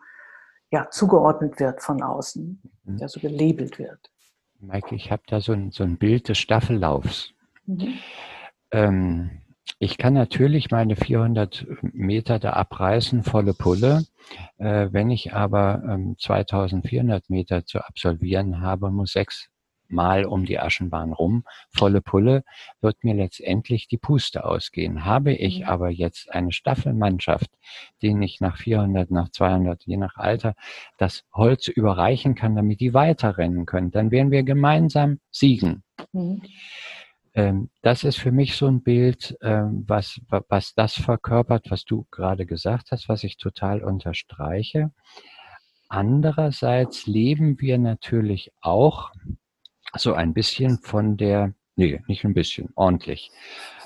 [0.72, 2.98] ja, zugeordnet wird von außen, mhm.
[2.98, 4.12] der so gelabelt wird.
[4.60, 7.34] Maike, ich habe da so ein, so ein Bild des Staffellaufs.
[7.66, 7.96] Mhm.
[8.72, 9.41] Ähm,
[9.80, 14.06] ich kann natürlich meine 400 Meter da abreißen, volle Pulle.
[14.58, 19.50] Äh, wenn ich aber ähm, 2400 Meter zu absolvieren habe, muss sechs
[19.92, 22.44] Mal um die Aschenbahn rum, volle Pulle,
[22.80, 25.04] wird mir letztendlich die Puste ausgehen.
[25.04, 25.66] Habe ich mhm.
[25.66, 27.50] aber jetzt eine Staffelmannschaft,
[28.02, 30.56] denen ich nach 400, nach 200, je nach Alter,
[30.98, 35.84] das Holz überreichen kann, damit die weiterrennen können, dann werden wir gemeinsam siegen.
[36.14, 36.42] Mhm.
[37.34, 42.06] Ähm, das ist für mich so ein Bild, ähm, was, was das verkörpert, was du
[42.12, 44.92] gerade gesagt hast, was ich total unterstreiche.
[45.88, 49.12] Andererseits leben wir natürlich auch
[49.96, 53.32] so ein bisschen von der, nee, nicht ein bisschen, ordentlich,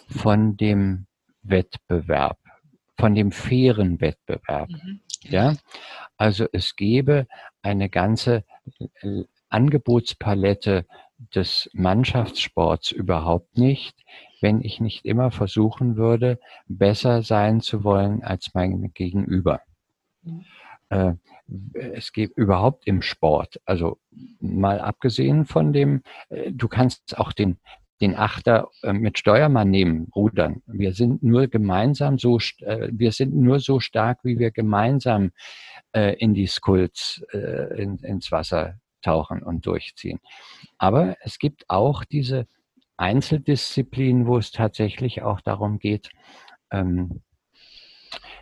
[0.07, 1.07] von dem
[1.41, 2.37] Wettbewerb,
[2.97, 4.69] von dem fairen Wettbewerb.
[4.69, 5.01] Mhm.
[5.21, 5.55] Ja,
[6.17, 7.27] also es gäbe
[7.61, 8.43] eine ganze
[9.01, 10.85] äh, Angebotspalette
[11.17, 14.03] des Mannschaftssports überhaupt nicht,
[14.41, 19.61] wenn ich nicht immer versuchen würde, besser sein zu wollen als mein Gegenüber.
[20.23, 20.45] Mhm.
[20.89, 21.13] Äh,
[21.73, 23.99] es geht überhaupt im Sport, also
[24.39, 27.57] mal abgesehen von dem, äh, du kannst auch den,
[28.01, 30.61] den Achter äh, mit Steuermann nehmen, rudern.
[30.65, 35.31] Wir sind nur gemeinsam so, wir sind nur so stark, wie wir gemeinsam
[35.93, 40.19] in die Skulls, in, ins Wasser tauchen und durchziehen.
[40.77, 42.47] Aber es gibt auch diese
[42.97, 46.09] Einzeldisziplinen, wo es tatsächlich auch darum geht,
[46.71, 47.21] ähm,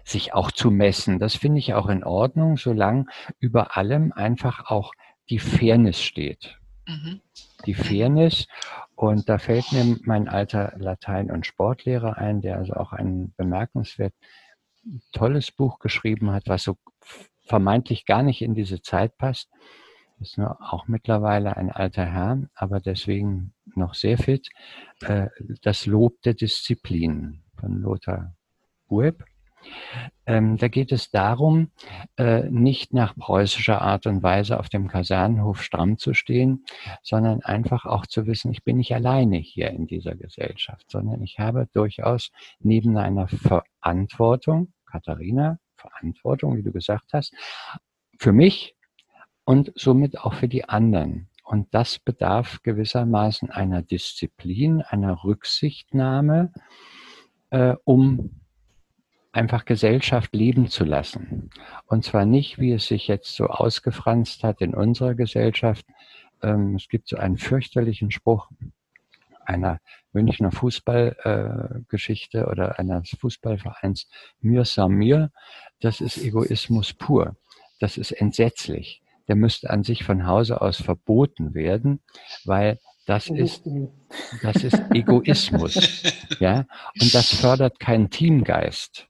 [0.03, 1.19] sich auch zu messen.
[1.19, 3.05] Das finde ich auch in Ordnung, solange
[3.39, 4.93] über allem einfach auch
[5.29, 6.59] die Fairness steht.
[6.87, 7.21] Mhm.
[7.65, 8.47] Die Fairness.
[8.95, 14.13] Und da fällt mir mein alter Latein- und Sportlehrer ein, der also auch ein bemerkenswert
[15.13, 16.77] tolles Buch geschrieben hat, was so
[17.45, 19.49] vermeintlich gar nicht in diese Zeit passt.
[20.19, 24.49] Ist nur auch mittlerweile ein alter Herr, aber deswegen noch sehr fit.
[25.01, 25.27] Äh,
[25.61, 28.35] das Lob der Disziplin von Lothar
[28.89, 29.23] Ueb.
[30.25, 31.71] Ähm, da geht es darum,
[32.17, 36.65] äh, nicht nach preußischer Art und Weise auf dem Kasernenhof stramm zu stehen,
[37.01, 41.39] sondern einfach auch zu wissen, ich bin nicht alleine hier in dieser Gesellschaft, sondern ich
[41.39, 47.33] habe durchaus neben einer Verantwortung, Katharina, Verantwortung, wie du gesagt hast,
[48.17, 48.72] für mich
[49.45, 51.27] und somit auch für die anderen.
[51.43, 56.51] Und das bedarf gewissermaßen einer Disziplin, einer Rücksichtnahme,
[57.49, 58.41] äh, um
[59.33, 61.49] einfach Gesellschaft leben zu lassen.
[61.85, 65.85] Und zwar nicht, wie es sich jetzt so ausgefranst hat in unserer Gesellschaft.
[66.41, 68.49] Ähm, es gibt so einen fürchterlichen Spruch
[69.45, 69.79] einer
[70.13, 74.07] Münchner Fußballgeschichte äh, oder eines Fußballvereins
[74.39, 75.31] Mir Samir.
[75.81, 77.35] Das ist Egoismus pur.
[77.79, 79.02] Das ist entsetzlich.
[79.27, 82.01] Der müsste an sich von Hause aus verboten werden,
[82.45, 83.63] weil das ist,
[84.41, 86.03] das ist Egoismus.
[86.39, 86.65] Ja,
[86.99, 89.07] und das fördert keinen Teamgeist.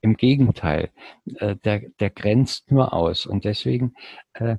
[0.00, 0.90] Im Gegenteil,
[1.36, 3.26] äh, der, der grenzt nur aus.
[3.26, 3.94] Und deswegen
[4.34, 4.56] äh,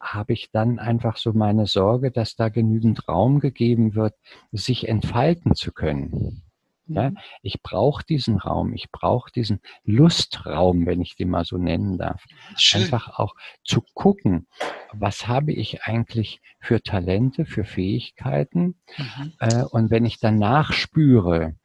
[0.00, 4.14] habe ich dann einfach so meine Sorge, dass da genügend Raum gegeben wird,
[4.52, 6.43] sich entfalten zu können.
[6.86, 7.18] Ja, mhm.
[7.42, 12.22] ich brauche diesen Raum, ich brauche diesen Lustraum, wenn ich den mal so nennen darf.
[12.56, 12.82] Schön.
[12.82, 14.46] Einfach auch zu gucken,
[14.92, 18.76] was habe ich eigentlich für Talente, für Fähigkeiten.
[18.98, 19.32] Mhm.
[19.38, 21.56] Äh, und wenn ich danach spüre,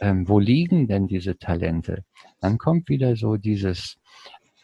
[0.00, 2.04] ähm, wo liegen denn diese Talente,
[2.40, 3.98] dann kommt wieder so dieses,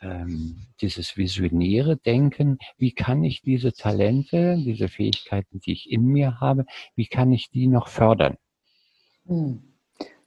[0.00, 6.40] ähm, dieses visionäre Denken, wie kann ich diese Talente, diese Fähigkeiten, die ich in mir
[6.40, 8.36] habe, wie kann ich die noch fördern?
[9.26, 9.73] Hm.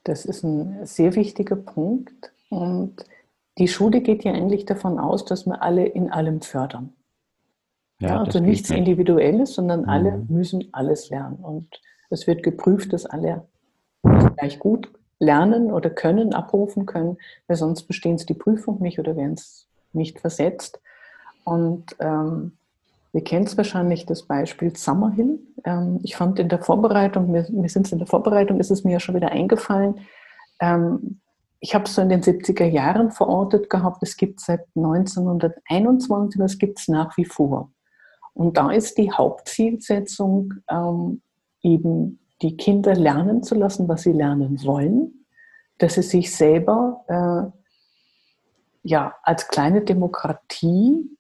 [0.08, 2.32] Das ist ein sehr wichtiger Punkt.
[2.50, 3.04] Und
[3.58, 6.94] die Schule geht ja eigentlich davon aus, dass wir alle in allem fördern.
[8.00, 8.78] Ja, ja also nichts nicht.
[8.78, 9.90] Individuelles, sondern mhm.
[9.90, 11.38] alle müssen alles lernen.
[11.44, 13.48] Und es wird geprüft, dass alle
[14.38, 14.90] gleich gut
[15.20, 17.18] lernen oder können, abrufen können,
[17.48, 20.80] weil sonst bestehen sie die Prüfung nicht oder werden es nicht versetzt.
[21.44, 22.58] Und ähm,
[23.14, 25.40] ihr kennt wahrscheinlich das Beispiel Summerhill.
[25.64, 28.84] Ähm, ich fand in der Vorbereitung, mir, mir sind es in der Vorbereitung, ist es
[28.84, 29.96] mir ja schon wieder eingefallen,
[30.60, 31.20] ähm,
[31.60, 36.58] ich habe es so in den 70er Jahren verortet gehabt, es gibt seit 1921, das
[36.58, 37.72] gibt es nach wie vor.
[38.34, 41.22] Und da ist die Hauptzielsetzung ähm,
[41.64, 45.26] eben die Kinder lernen zu lassen, was sie lernen wollen,
[45.80, 47.52] dass sie sich selber äh,
[48.84, 51.17] ja, als kleine Demokratie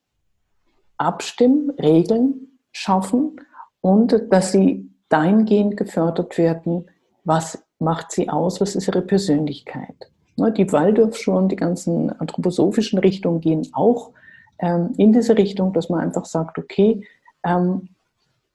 [0.97, 3.39] abstimmen, Regeln schaffen
[3.81, 6.89] und dass sie dahingehend gefördert werden,
[7.23, 10.11] was macht sie aus, was ist ihre Persönlichkeit.
[10.35, 14.11] Ne, die Waldorfschulen, die ganzen anthroposophischen Richtungen gehen auch
[14.59, 17.03] ähm, in diese Richtung, dass man einfach sagt, okay,
[17.43, 17.89] ähm,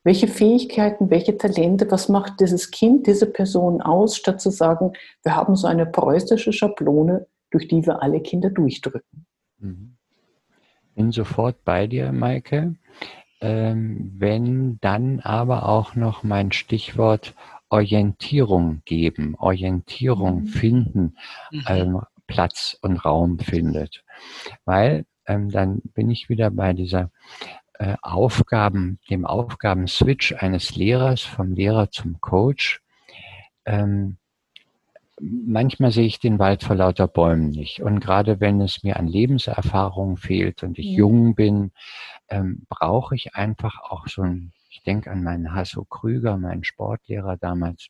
[0.04, 5.36] welche Fähigkeiten, welche Talente, was macht dieses Kind, diese Person aus, statt zu sagen, wir
[5.36, 9.26] haben so eine preußische Schablone, durch die wir alle Kinder durchdrücken.
[9.58, 9.91] Mhm.
[10.94, 12.76] Bin sofort bei dir, Maike.
[13.40, 17.34] Ähm, wenn dann aber auch noch mein Stichwort
[17.70, 20.46] Orientierung geben, Orientierung mhm.
[20.46, 21.16] finden,
[21.50, 21.64] mhm.
[21.66, 24.04] ähm, Platz und Raum findet.
[24.64, 27.10] Weil ähm, dann bin ich wieder bei dieser
[27.78, 32.82] äh, Aufgaben, dem Aufgabenswitch eines Lehrers, vom Lehrer zum Coach.
[33.64, 34.18] Ähm,
[35.22, 37.80] manchmal sehe ich den Wald vor lauter Bäumen nicht.
[37.80, 40.98] Und gerade wenn es mir an Lebenserfahrung fehlt und ich ja.
[40.98, 41.70] jung bin,
[42.28, 47.36] ähm, brauche ich einfach auch so ein, ich denke an meinen Hasso Krüger, meinen Sportlehrer
[47.36, 47.88] damals,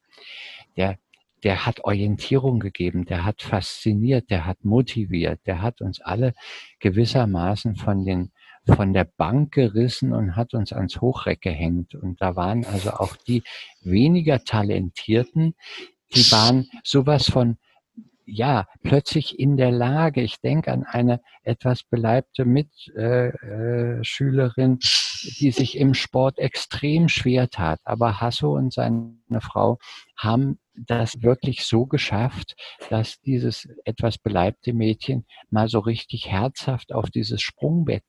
[0.76, 0.99] der
[1.43, 6.35] der hat Orientierung gegeben, der hat fasziniert, der hat motiviert, der hat uns alle
[6.78, 8.30] gewissermaßen von den
[8.64, 11.97] von der Bank gerissen und hat uns ans Hochreck gehängt.
[11.97, 13.43] Und da waren also auch die
[13.80, 15.57] weniger Talentierten,
[16.14, 17.56] die waren sowas von
[18.24, 24.02] ja, plötzlich in der Lage, ich denke an eine etwas beleibte Mitschülerin,
[24.72, 24.78] äh, äh,
[25.38, 27.80] die sich im Sport extrem schwer tat.
[27.84, 29.78] Aber Hasso und seine Frau
[30.16, 32.54] haben das wirklich so geschafft,
[32.88, 38.04] dass dieses etwas beleibte Mädchen mal so richtig herzhaft auf dieses Sprungbrett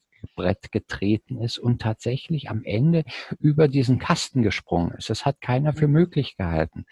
[0.71, 3.03] getreten ist und tatsächlich am Ende
[3.39, 5.09] über diesen Kasten gesprungen ist.
[5.09, 6.85] Das hat keiner für möglich gehalten.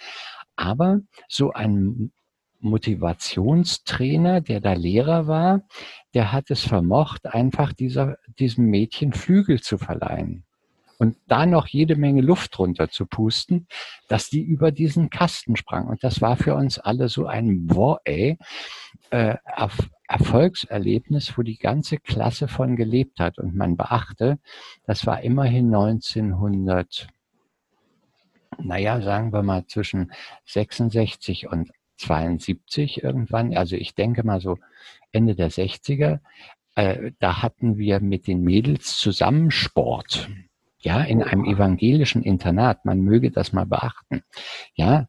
[0.56, 2.12] Aber so ein
[2.60, 5.62] Motivationstrainer, der da Lehrer war,
[6.14, 10.46] der hat es vermocht, einfach dieser, diesem Mädchen Flügel zu verleihen.
[11.02, 13.68] Und da noch jede Menge Luft runter zu pusten,
[14.08, 15.88] dass die über diesen Kasten sprang.
[15.88, 17.68] Und das war für uns alle so ein
[18.04, 18.38] ey,
[19.10, 19.36] äh,
[20.08, 23.40] Erfolgserlebnis, wo die ganze Klasse von gelebt hat.
[23.40, 24.38] Und man beachte,
[24.86, 27.08] das war immerhin 1900,
[28.58, 30.12] naja, sagen wir mal zwischen
[30.46, 34.58] 66 und 72 irgendwann, also ich denke mal so
[35.12, 36.20] Ende der 60er,
[36.76, 40.30] äh, da hatten wir mit den Mädels zusammen Sport.
[40.80, 42.86] Ja, in einem evangelischen Internat.
[42.86, 44.24] Man möge das mal beachten.
[44.74, 45.08] Ja,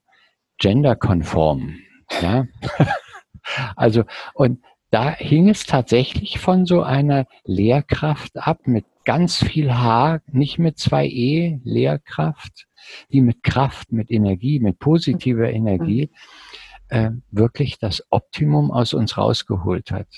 [0.59, 1.77] genderkonform.
[2.21, 2.47] Ja,
[3.77, 10.21] also, und da hing es tatsächlich von so einer Lehrkraft ab mit ganz viel H,
[10.27, 12.67] nicht mit zwei E, Lehrkraft,
[13.11, 16.11] die mit Kraft, mit Energie, mit positiver Energie
[16.89, 20.09] äh, wirklich das Optimum aus uns rausgeholt hat.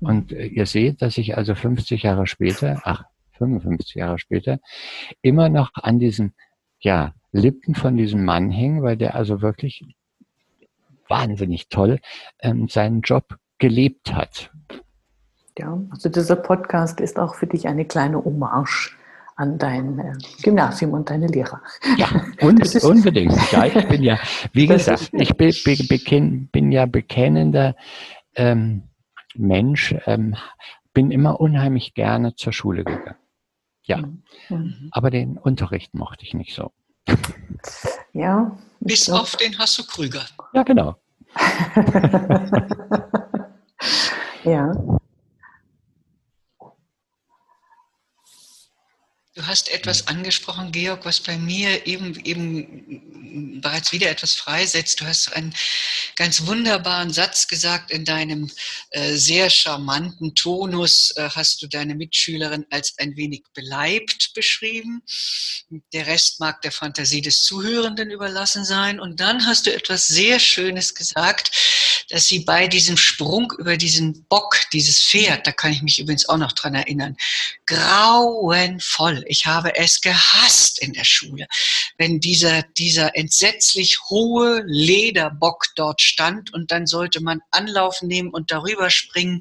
[0.00, 4.58] Und äh, ihr seht, dass ich also 50 Jahre später, ach, 55 Jahre später,
[5.20, 6.34] immer noch an diesen,
[6.80, 9.84] ja, Lippen von diesem Mann hängen, weil der also wirklich
[11.06, 12.00] wahnsinnig toll
[12.40, 14.50] ähm, seinen Job gelebt hat.
[15.58, 18.96] Ja, also dieser Podcast ist auch für dich eine kleine Hommage
[19.36, 20.12] an dein äh,
[20.42, 21.60] Gymnasium und deine Lehrer.
[21.96, 22.08] Ja,
[22.40, 23.34] un ist, unbedingt.
[23.52, 24.18] Ja, ich bin ja,
[24.52, 27.76] wie gesagt, ich bin, bin, bin ja bekennender
[28.34, 28.88] ähm,
[29.34, 30.36] Mensch, ähm,
[30.94, 33.16] bin immer unheimlich gerne zur Schule gegangen.
[33.82, 33.98] Ja,
[34.48, 34.88] mhm.
[34.90, 36.72] aber den Unterricht mochte ich nicht so.
[38.12, 38.56] Ja.
[38.80, 40.24] Bis auf den Hasso Krüger.
[40.54, 40.96] Ja, genau.
[44.44, 44.72] ja.
[49.46, 55.00] Du hast etwas angesprochen, Georg, was bei mir eben, eben bereits wieder etwas freisetzt.
[55.00, 55.54] Du hast einen
[56.16, 58.50] ganz wunderbaren Satz gesagt in deinem
[58.90, 61.12] äh, sehr charmanten Tonus.
[61.16, 65.02] Äh, hast du deine Mitschülerin als ein wenig beleibt beschrieben.
[65.92, 68.98] Der Rest mag der Fantasie des Zuhörenden überlassen sein.
[68.98, 71.52] Und dann hast du etwas sehr Schönes gesagt,
[72.08, 76.28] dass sie bei diesem Sprung über diesen Bock, dieses Pferd, da kann ich mich übrigens
[76.28, 77.16] auch noch dran erinnern,
[77.66, 81.46] grauenvoll ich habe es gehasst in der Schule,
[81.98, 88.50] wenn dieser, dieser entsetzlich hohe Lederbock dort stand und dann sollte man Anlauf nehmen und
[88.50, 89.40] darüber springen.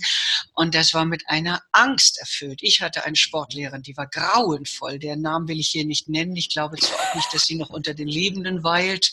[0.53, 2.59] Und das war mit einer Angst erfüllt.
[2.61, 4.99] Ich hatte eine Sportlehrerin, die war grauenvoll.
[4.99, 6.35] Der Namen will ich hier nicht nennen.
[6.35, 9.11] Ich glaube zwar auch nicht, dass sie noch unter den Lebenden weilt,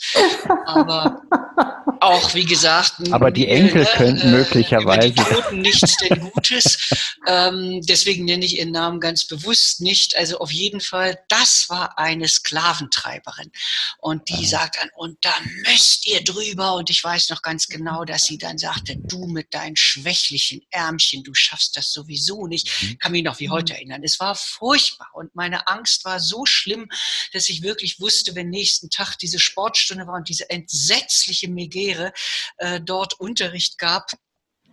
[0.67, 1.23] aber
[2.03, 5.13] auch, wie gesagt, aber die Enkel äh, könnten äh, möglicherweise.
[5.13, 6.91] Die Toten nichts denn Gutes.
[7.27, 10.17] ähm, deswegen nenne ich ihren Namen ganz bewusst nicht.
[10.17, 13.51] Also auf jeden Fall, das war eine Sklaventreiberin.
[13.99, 15.35] Und die sagt dann, und da
[15.67, 16.75] müsst ihr drüber.
[16.75, 21.23] Und ich weiß noch ganz genau, dass sie dann sagte, du mit deinen schwächlichen Ärmchen,
[21.23, 22.69] du schaffst das sowieso nicht.
[22.83, 22.99] Mhm.
[22.99, 24.03] Kann mich noch wie heute erinnern.
[24.05, 25.09] Es war furchtbar.
[25.15, 26.89] Und meine Angst war so schlimm,
[27.33, 32.13] dass ich wirklich wusste, wenn nächsten Tag diese Sportstunde war und diese entsetzliche Megere, Lehre
[32.59, 34.11] äh, dort Unterricht gab,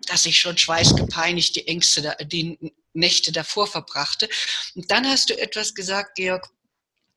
[0.08, 2.58] dass ich schon schweißgepeinigt die Ängste, die
[2.94, 4.30] Nächte davor verbrachte.
[4.76, 6.50] Und dann hast du etwas gesagt, Georg,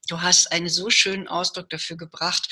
[0.08, 2.48] Du hast einen so schönen Ausdruck dafür gebracht,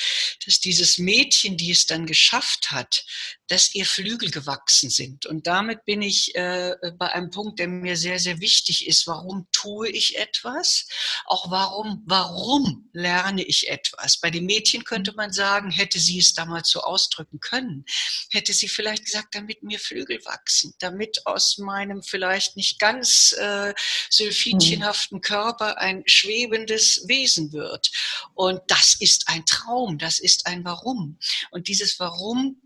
[0.47, 3.05] dass dieses Mädchen, die es dann geschafft hat,
[3.49, 5.27] dass ihr Flügel gewachsen sind.
[5.27, 9.09] Und damit bin ich äh, bei einem Punkt, der mir sehr, sehr wichtig ist.
[9.09, 10.87] Warum tue ich etwas?
[11.27, 14.21] Auch warum, warum lerne ich etwas?
[14.21, 17.85] Bei dem Mädchen könnte man sagen, hätte sie es damals so ausdrücken können,
[18.31, 23.75] hätte sie vielleicht gesagt, damit mir Flügel wachsen, damit aus meinem vielleicht nicht ganz äh,
[24.09, 27.91] sylphidchenhaften Körper ein schwebendes Wesen gewachsen wird.
[28.35, 31.19] Und das ist ein Traum, das ist ein Warum.
[31.51, 32.57] Und dieses Warum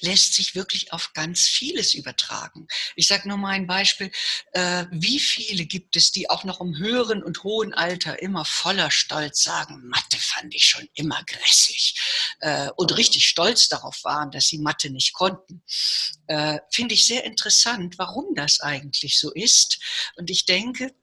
[0.00, 2.68] lässt sich wirklich auf ganz vieles übertragen.
[2.94, 4.12] Ich sage nur mal ein Beispiel.
[4.52, 8.92] Äh, wie viele gibt es, die auch noch im höheren und hohen Alter immer voller
[8.92, 12.00] Stolz sagen, Mathe fand ich schon immer grässlich
[12.38, 15.64] äh, und richtig stolz darauf waren, dass sie Mathe nicht konnten.
[16.28, 19.80] Äh, Finde ich sehr interessant, warum das eigentlich so ist.
[20.14, 20.94] Und ich denke,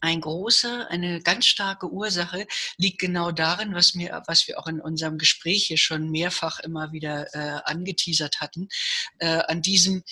[0.00, 4.80] ein großer, eine ganz starke Ursache liegt genau darin, was, mir, was wir auch in
[4.80, 8.68] unserem Gespräch hier schon mehrfach immer wieder äh, angeteasert hatten,
[9.18, 10.02] äh, an diesem,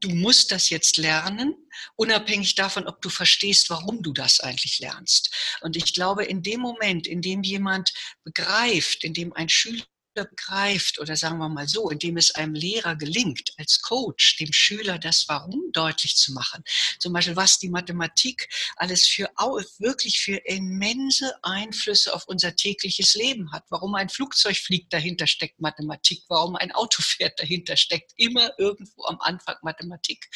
[0.00, 1.54] du musst das jetzt lernen,
[1.96, 5.58] unabhängig davon, ob du verstehst, warum du das eigentlich lernst.
[5.60, 7.92] Und ich glaube, in dem Moment, in dem jemand
[8.24, 9.84] begreift, in dem ein Schüler
[10.24, 14.98] begreift oder sagen wir mal so, indem es einem Lehrer gelingt, als Coach dem Schüler
[14.98, 16.64] das Warum deutlich zu machen.
[16.98, 19.30] Zum Beispiel, was die Mathematik alles für
[19.78, 23.64] wirklich für immense Einflüsse auf unser tägliches Leben hat.
[23.68, 26.22] Warum ein Flugzeug fliegt, dahinter steckt Mathematik.
[26.28, 30.28] Warum ein Auto fährt, dahinter steckt immer irgendwo am Anfang Mathematik.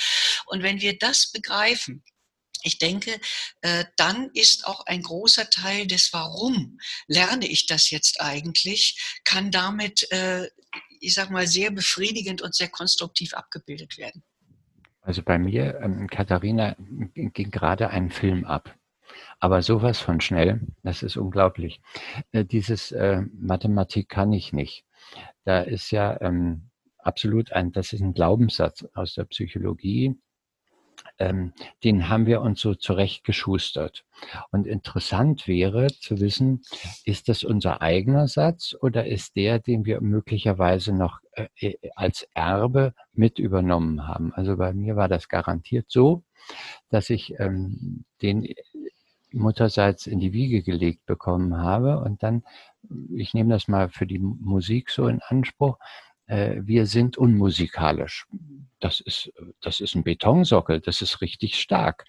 [0.47, 2.05] Und wenn wir das begreifen,
[2.63, 3.19] ich denke,
[3.63, 9.51] äh, dann ist auch ein großer Teil des Warum lerne ich das jetzt eigentlich, kann
[9.51, 10.49] damit, äh,
[11.01, 14.23] ich sag mal, sehr befriedigend und sehr konstruktiv abgebildet werden.
[15.03, 16.77] Also bei mir, ähm, Katharina,
[17.15, 18.75] ging gerade ein Film ab.
[19.39, 21.81] Aber sowas von schnell, das ist unglaublich.
[22.33, 22.95] Äh, dieses
[23.33, 24.85] Mathematik kann ich nicht.
[25.45, 30.17] Da ist ja ähm, absolut ein, das ist ein Glaubenssatz aus der Psychologie,
[31.21, 31.53] ähm,
[31.85, 34.05] den haben wir uns so zurechtgeschustert.
[34.51, 36.63] Und interessant wäre zu wissen,
[37.05, 42.27] ist das unser eigener Satz oder ist der, den wir möglicherweise noch äh, äh, als
[42.35, 44.33] Erbe mit übernommen haben?
[44.35, 46.25] Also bei mir war das garantiert so,
[46.89, 48.49] dass ich ähm, den
[49.33, 52.43] Mutterseits in die Wiege gelegt bekommen habe und dann,
[53.15, 55.79] ich nehme das mal für die Musik so in Anspruch,
[56.31, 58.27] wir sind unmusikalisch.
[58.79, 62.05] Das ist, das ist ein Betonsockel, das ist richtig stark.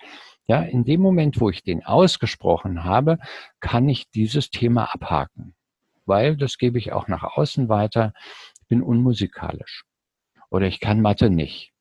[0.47, 3.17] Ja, in dem Moment, wo ich den ausgesprochen habe,
[3.59, 5.55] kann ich dieses Thema abhaken,
[6.05, 8.13] weil das gebe ich auch nach außen weiter.
[8.61, 9.85] Ich bin unmusikalisch
[10.49, 11.71] oder ich kann Mathe nicht.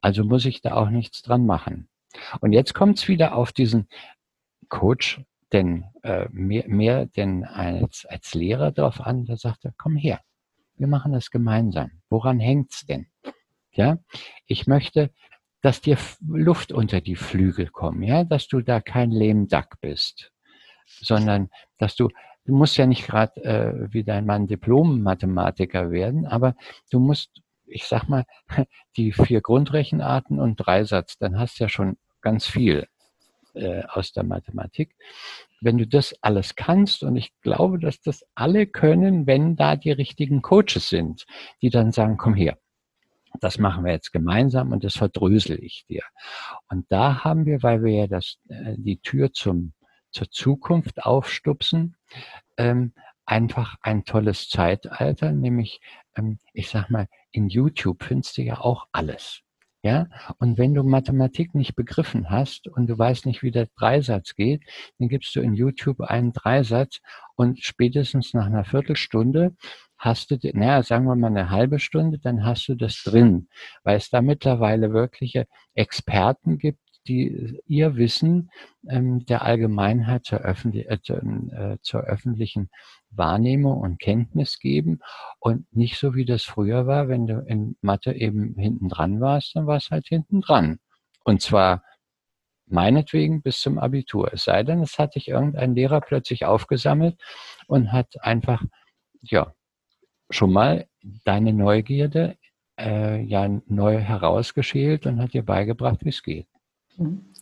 [0.00, 1.88] Also muss ich da auch nichts dran machen.
[2.40, 3.88] Und jetzt kommt es wieder auf diesen
[4.68, 5.22] Coach,
[5.52, 10.20] denn äh, mehr, mehr denn als, als Lehrer darauf an, da sagt komm her,
[10.80, 11.90] wir machen das gemeinsam.
[12.08, 13.06] Woran hängt's denn?
[13.70, 13.98] Ja,
[14.46, 15.10] ich möchte,
[15.60, 20.32] dass dir Luft unter die Flügel kommt, ja, dass du da kein Lehmdack bist,
[20.86, 22.08] sondern dass du,
[22.46, 26.56] du musst ja nicht gerade äh, wie dein Mann Diplom-Mathematiker werden, aber
[26.90, 28.24] du musst, ich sag mal,
[28.96, 32.88] die vier Grundrechenarten und Dreisatz, dann hast du ja schon ganz viel
[33.52, 34.96] äh, aus der Mathematik
[35.60, 39.92] wenn du das alles kannst, und ich glaube, dass das alle können, wenn da die
[39.92, 41.26] richtigen Coaches sind,
[41.62, 42.58] die dann sagen, komm her,
[43.40, 46.02] das machen wir jetzt gemeinsam und das verdrösel ich dir.
[46.68, 49.72] Und da haben wir, weil wir ja das, äh, die Tür zum,
[50.10, 51.96] zur Zukunft aufstupsen,
[52.56, 52.92] ähm,
[53.24, 55.80] einfach ein tolles Zeitalter, nämlich,
[56.16, 59.42] ähm, ich sag mal, in YouTube findest du ja auch alles.
[59.82, 60.08] Ja,
[60.38, 64.62] und wenn du Mathematik nicht begriffen hast und du weißt nicht, wie der Dreisatz geht,
[64.98, 67.00] dann gibst du in YouTube einen Dreisatz
[67.34, 69.56] und spätestens nach einer Viertelstunde
[69.96, 73.48] hast du, naja, sagen wir mal eine halbe Stunde, dann hast du das drin,
[73.82, 78.50] weil es da mittlerweile wirkliche Experten gibt, die ihr Wissen
[78.88, 82.70] ähm, der Allgemeinheit zur, öffentlich, äh, zur, äh, zur öffentlichen
[83.10, 85.00] Wahrnehmung und Kenntnis geben
[85.38, 89.56] und nicht so wie das früher war, wenn du in Mathe eben hinten dran warst,
[89.56, 90.78] dann warst halt hinten dran.
[91.24, 91.82] Und zwar
[92.66, 94.32] meinetwegen bis zum Abitur.
[94.32, 97.20] Es sei denn, es hat dich irgendein Lehrer plötzlich aufgesammelt
[97.66, 98.62] und hat einfach,
[99.22, 99.54] ja,
[100.30, 100.86] schon mal
[101.24, 102.36] deine Neugierde
[102.78, 106.46] äh, ja neu herausgeschält und hat dir beigebracht, wie es geht.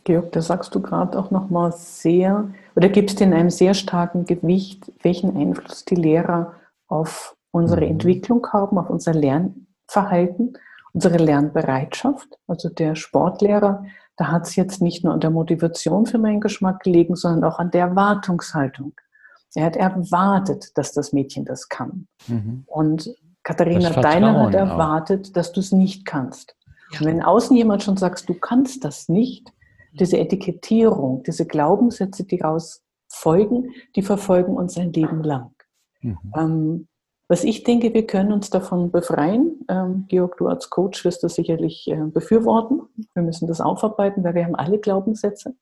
[0.04, 4.90] Georg, da sagst du gerade auch nochmal sehr, oder gibst in einem sehr starken Gewicht,
[5.02, 6.54] welchen Einfluss die Lehrer
[6.86, 7.92] auf unsere mhm.
[7.92, 10.54] Entwicklung haben, auf unser Lernverhalten,
[10.92, 12.38] unsere Lernbereitschaft.
[12.46, 13.84] Also der Sportlehrer,
[14.16, 17.58] da hat es jetzt nicht nur an der Motivation für meinen Geschmack gelegen, sondern auch
[17.58, 18.92] an der Erwartungshaltung.
[19.54, 22.06] Er hat erwartet, dass das Mädchen das kann.
[22.26, 22.64] Mhm.
[22.66, 23.10] Und
[23.42, 25.32] Katharina Deiner hat erwartet, auch.
[25.32, 26.54] dass du es nicht kannst.
[26.92, 27.00] Ja.
[27.00, 29.52] Und wenn außen jemand schon sagt, du kannst das nicht,
[29.92, 35.50] diese Etikettierung, diese Glaubenssätze, die daraus folgen, die verfolgen uns ein Leben lang.
[36.00, 36.18] Mhm.
[36.36, 36.88] Ähm,
[37.28, 39.64] was ich denke, wir können uns davon befreien.
[39.68, 42.82] Ähm, Georg, du als Coach wirst das sicherlich äh, befürworten.
[43.14, 45.54] Wir müssen das aufarbeiten, weil wir haben alle Glaubenssätze,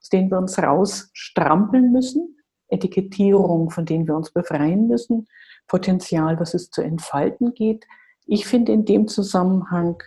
[0.00, 2.36] aus denen wir uns rausstrampeln müssen.
[2.68, 5.26] Etikettierung, von denen wir uns befreien müssen.
[5.66, 7.84] Potenzial, was es zu entfalten geht.
[8.26, 10.02] Ich finde in dem Zusammenhang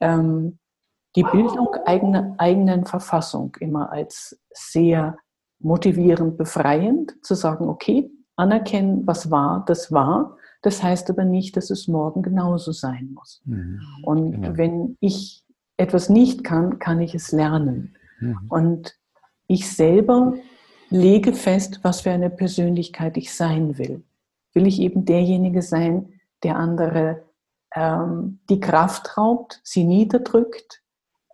[0.00, 0.58] ähm,
[1.16, 5.16] die Bildung eigener eigenen Verfassung immer als sehr
[5.58, 10.36] motivierend, befreiend, zu sagen, okay, anerkennen, was war, das war.
[10.62, 13.42] Das heißt aber nicht, dass es morgen genauso sein muss.
[13.44, 13.80] Mhm.
[14.02, 14.56] Und genau.
[14.56, 15.44] wenn ich
[15.76, 17.96] etwas nicht kann, kann ich es lernen.
[18.20, 18.38] Mhm.
[18.48, 18.94] Und
[19.46, 20.34] ich selber
[20.90, 24.04] lege fest, was für eine Persönlichkeit ich sein will.
[24.52, 27.24] Will ich eben derjenige sein, der andere
[27.74, 30.82] ähm, die Kraft raubt, sie niederdrückt,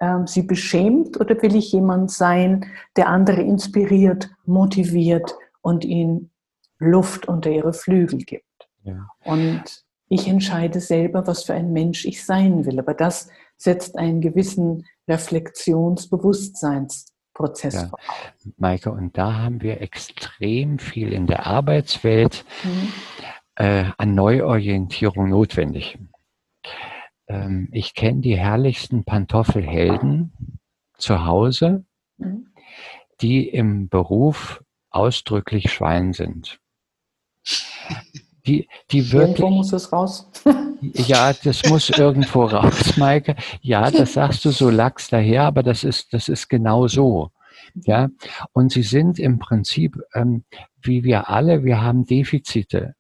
[0.00, 2.66] ähm, sie beschämt oder will ich jemand sein,
[2.96, 6.30] der andere inspiriert, motiviert und ihnen
[6.78, 8.44] Luft unter ihre Flügel gibt?
[8.82, 9.08] Ja.
[9.24, 12.78] Und ich entscheide selber, was für ein Mensch ich sein will.
[12.78, 17.88] Aber das setzt einen gewissen Reflexionsbewusstseinsprozess ja.
[17.88, 18.04] voraus.
[18.56, 22.92] Maike, und da haben wir extrem viel in der Arbeitswelt mhm.
[23.56, 25.98] äh, an Neuorientierung notwendig.
[27.26, 30.32] Ähm, ich kenne die herrlichsten Pantoffelhelden
[30.98, 31.84] zu Hause,
[32.18, 32.48] mhm.
[33.20, 36.60] die im Beruf ausdrücklich Schwein sind.
[38.46, 40.30] Die, die wirklich, irgendwo muss es raus.
[40.80, 43.36] ja, das muss irgendwo raus, Maike.
[43.62, 47.30] Ja, das sagst du so lax daher, aber das ist, das ist genau so.
[47.74, 48.08] Ja,
[48.52, 50.44] und sie sind im Prinzip, ähm,
[50.82, 52.94] wie wir alle, wir haben Defizite.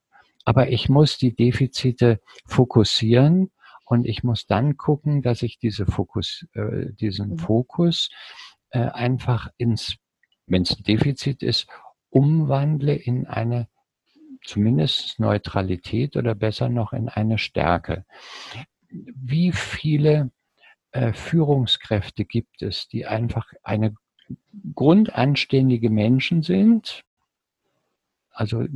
[0.44, 3.50] Aber ich muss die Defizite fokussieren
[3.84, 7.38] und ich muss dann gucken, dass ich diese Fokus, äh, diesen mhm.
[7.38, 8.10] Fokus
[8.70, 9.96] äh, einfach ins,
[10.46, 11.66] wenn es ein Defizit ist,
[12.10, 13.68] umwandle in eine
[14.44, 18.04] zumindest Neutralität oder besser noch in eine Stärke.
[18.88, 20.30] Wie viele
[20.92, 23.94] äh, Führungskräfte gibt es, die einfach eine
[24.74, 27.02] grundanständige Menschen sind?
[28.30, 28.66] Also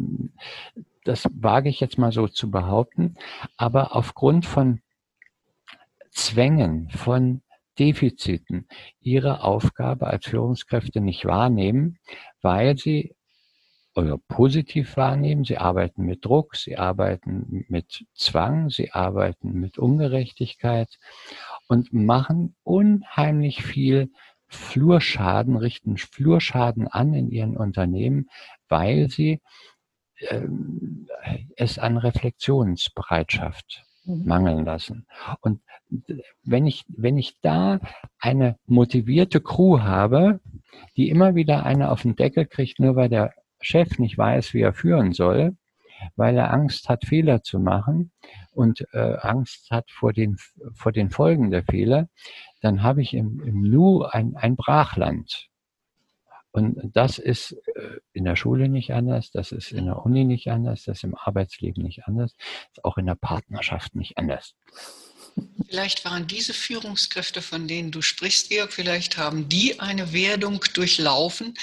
[1.09, 3.17] das wage ich jetzt mal so zu behaupten,
[3.57, 4.81] aber aufgrund von
[6.11, 7.43] Zwängen, von
[7.79, 8.69] Defiziten
[9.01, 11.99] ihre Aufgabe als Führungskräfte nicht wahrnehmen,
[12.43, 13.15] weil sie
[13.95, 15.45] oder positiv wahrnehmen.
[15.45, 20.99] Sie arbeiten mit Druck, sie arbeiten mit Zwang, sie arbeiten mit Ungerechtigkeit
[21.69, 24.11] und machen unheimlich viel
[24.47, 28.29] Flurschaden, richten Flurschaden an in ihren Unternehmen,
[28.69, 29.41] weil sie
[30.21, 30.47] äh,
[31.57, 34.25] es an Reflexionsbereitschaft mhm.
[34.25, 35.07] mangeln lassen.
[35.41, 35.61] Und
[36.45, 37.81] wenn ich, wenn ich da
[38.19, 40.41] eine motivierte Crew habe,
[40.97, 44.61] die immer wieder eine auf den Deckel kriegt, nur weil der Chef nicht weiß, wie
[44.61, 45.57] er führen soll,
[46.17, 48.13] weil er Angst hat, Fehler zu machen
[48.53, 50.37] und äh, Angst hat vor den,
[50.75, 52.09] vor den Folgen der Fehler,
[52.61, 55.49] dann habe ich im, im Nu ein, ein Brachland.
[56.59, 60.49] Und das ist äh, in der Schule nicht anders, das ist in der Uni nicht
[60.51, 62.35] anders, das ist im Arbeitsleben nicht anders,
[62.73, 64.57] ist auch in der Partnerschaft nicht anders.
[65.69, 71.59] Vielleicht waren diese Führungskräfte, von denen du sprichst, Georg, vielleicht haben die eine Werdung durchlaufen,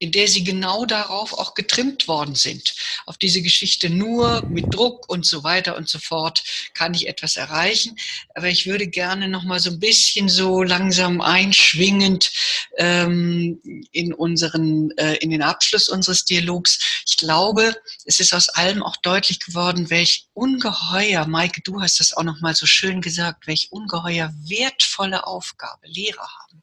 [0.00, 2.74] in der sie genau darauf auch getrimmt worden sind.
[3.06, 6.42] Auf diese Geschichte nur mit Druck und so weiter und so fort
[6.74, 7.96] kann ich etwas erreichen.
[8.34, 12.32] Aber ich würde gerne noch mal so ein bisschen so langsam einschwingend
[12.76, 13.60] ähm,
[13.92, 17.02] in unseren, äh, in den Abschluss unseres Dialogs.
[17.06, 22.12] Ich glaube, es ist aus allem auch deutlich geworden, welch ungeheuer, Maike, du hast das
[22.16, 26.62] auch noch mal so schön gesagt, welch ungeheuer wertvolle Aufgabe Lehrer haben.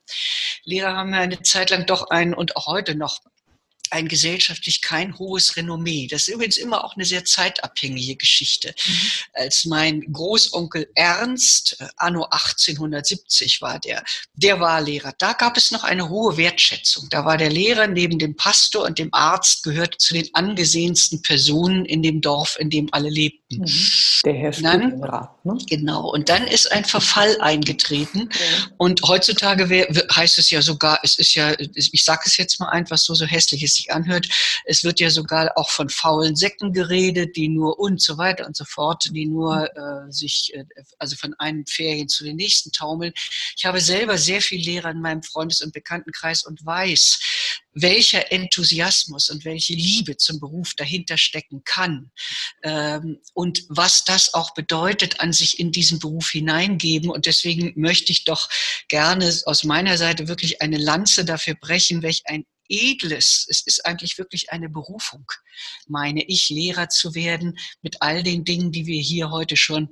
[0.64, 3.20] Lehrer haben ja eine Zeit lang doch einen und auch heute noch
[3.92, 6.08] ein gesellschaftlich kein hohes Renommee.
[6.08, 8.74] Das ist übrigens immer auch eine sehr zeitabhängige Geschichte.
[8.88, 8.94] Mhm.
[9.34, 15.14] Als mein Großonkel Ernst, äh, anno 1870 war der, der war Lehrer.
[15.18, 17.08] Da gab es noch eine hohe Wertschätzung.
[17.10, 21.86] Da war der Lehrer neben dem Pastor und dem Arzt gehörte zu den angesehensten Personen
[21.86, 23.60] in dem Dorf, in dem alle lebten.
[23.60, 24.22] Mhm.
[24.26, 25.46] Der Herr Studienrat.
[25.46, 25.58] Ne?
[25.68, 26.12] Genau.
[26.12, 28.20] Und dann ist ein Verfall eingetreten.
[28.20, 28.74] Mhm.
[28.78, 29.70] Und heutzutage
[30.16, 33.26] heißt es ja sogar, es ist ja, ich sage es jetzt mal einfach so, so
[33.26, 34.28] hässlich ist sich anhört.
[34.66, 38.56] Es wird ja sogar auch von faulen Säcken geredet, die nur und so weiter und
[38.56, 40.66] so fort, die nur äh, sich, äh,
[41.00, 43.14] also von einem Ferien zu den nächsten taumeln.
[43.58, 47.20] Ich habe selber sehr viel Lehrer in meinem Freundes- und Bekanntenkreis und weiß,
[47.74, 52.12] welcher Enthusiasmus und welche Liebe zum Beruf dahinter stecken kann
[52.64, 57.10] ähm, und was das auch bedeutet, an sich in diesen Beruf hineingeben.
[57.10, 58.50] Und deswegen möchte ich doch
[58.90, 63.46] gerne aus meiner Seite wirklich eine Lanze dafür brechen, welch ein Edles.
[63.50, 65.26] Es ist eigentlich wirklich eine Berufung,
[65.88, 69.90] meine ich, Lehrer zu werden mit all den Dingen, die wir hier heute schon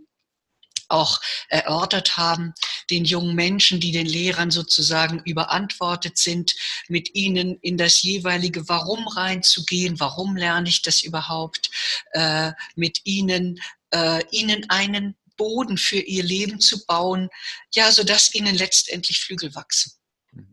[0.89, 1.19] auch
[1.49, 2.53] erörtert haben,
[2.89, 6.55] den jungen Menschen, die den Lehrern sozusagen überantwortet sind,
[6.87, 11.69] mit ihnen in das jeweilige Warum reinzugehen, warum lerne ich das überhaupt,
[12.13, 13.61] äh, mit ihnen,
[13.91, 17.29] äh, ihnen einen Boden für ihr Leben zu bauen,
[17.73, 19.93] ja, sodass ihnen letztendlich Flügel wachsen.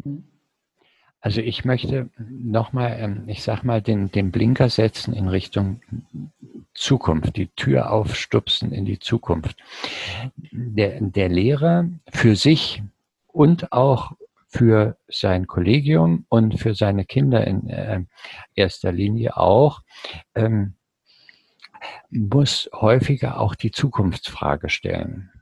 [0.05, 0.36] Mhm.
[1.27, 5.81] Also ich möchte nochmal, ähm, ich sag mal, den, den Blinker setzen in Richtung
[6.73, 9.57] Zukunft, die Tür aufstupsen in die Zukunft.
[10.53, 12.81] Der, der Lehrer für sich
[13.27, 14.13] und auch
[14.47, 18.05] für sein Kollegium und für seine Kinder in äh,
[18.55, 19.83] erster Linie auch,
[20.37, 20.75] ähm,
[22.09, 25.33] muss häufiger auch die Zukunftsfrage stellen.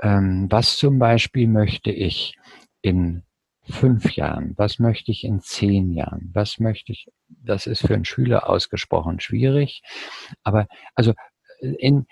[0.00, 2.38] Ähm, was zum Beispiel möchte ich
[2.80, 3.22] in
[3.68, 4.54] fünf Jahren?
[4.56, 6.30] Was möchte ich in zehn Jahren?
[6.32, 7.08] Was möchte ich?
[7.28, 9.82] Das ist für einen Schüler ausgesprochen schwierig.
[10.42, 11.14] Aber also
[11.60, 12.06] in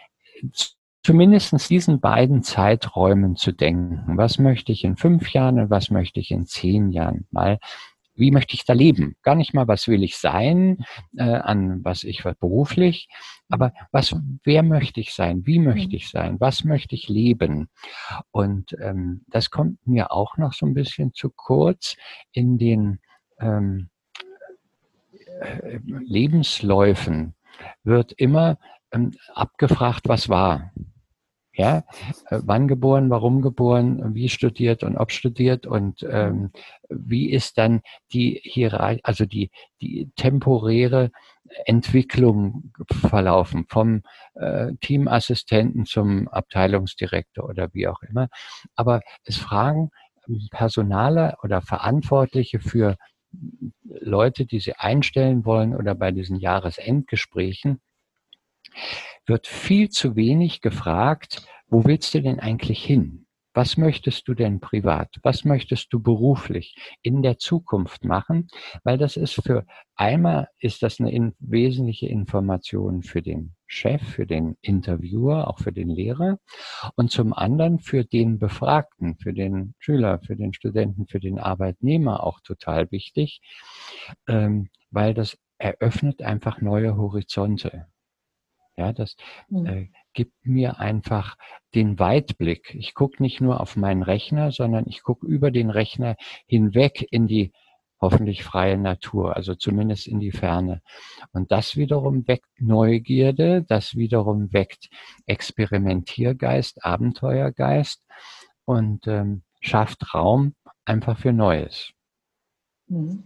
[1.03, 4.17] zumindest diesen beiden Zeiträumen zu denken.
[4.17, 7.59] Was möchte ich in fünf Jahren und was möchte ich in zehn Jahren mal
[8.17, 9.15] wie möchte ich da leben?
[9.23, 10.85] Gar nicht mal, was will ich sein,
[11.17, 13.09] äh, an was ich beruflich,
[13.49, 15.47] aber was, wer möchte ich sein?
[15.47, 16.41] Wie möchte ich sein?
[16.41, 17.69] Was möchte ich leben?
[18.31, 21.97] Und ähm, das kommt mir auch noch so ein bisschen zu kurz
[22.33, 23.01] in den
[23.39, 23.89] ähm,
[25.41, 27.35] äh, Lebensläufen
[27.85, 28.59] wird immer
[28.91, 30.73] ähm, abgefragt, was war.
[31.53, 31.85] Ja,
[32.29, 36.51] äh, wann geboren, warum geboren, wie studiert und ob studiert und ähm,
[36.91, 37.81] wie ist dann
[38.13, 41.11] die Hierarchie, also die, die temporäre
[41.65, 44.03] Entwicklung verlaufen vom
[44.35, 48.29] äh, Teamassistenten zum Abteilungsdirektor oder wie auch immer.
[48.75, 49.91] Aber es fragen
[50.51, 52.97] Personale oder Verantwortliche für
[53.85, 57.81] Leute, die sie einstellen wollen oder bei diesen Jahresendgesprächen,
[59.27, 63.26] wird viel zu wenig gefragt, wo willst du denn eigentlich hin?
[63.57, 65.17] Was möchtest du denn privat?
[65.23, 68.49] Was möchtest du beruflich in der Zukunft machen?
[68.85, 74.27] Weil das ist für einmal ist das eine in, wesentliche Information für den Chef, für
[74.27, 76.39] den Interviewer, auch für den Lehrer
[76.97, 82.25] und zum anderen für den Befragten, für den Schüler, für den Studenten, für den Arbeitnehmer
[82.25, 83.41] auch total wichtig,
[84.29, 87.87] ähm, weil das eröffnet einfach neue Horizonte.
[88.77, 89.17] Ja, das
[89.49, 89.67] mhm.
[89.67, 91.37] äh, gibt mir einfach
[91.75, 92.75] den Weitblick.
[92.75, 97.29] Ich gucke nicht nur auf meinen Rechner, sondern ich gucke über den Rechner hinweg in
[97.29, 97.53] die
[98.01, 100.83] hoffentlich freie Natur, also zumindest in die Ferne.
[101.33, 104.89] Und das wiederum weckt Neugierde, das wiederum weckt
[105.27, 108.03] Experimentiergeist, Abenteuergeist
[108.65, 110.55] und ähm, schafft Raum
[110.85, 111.93] einfach für Neues.
[112.89, 113.23] Mhm.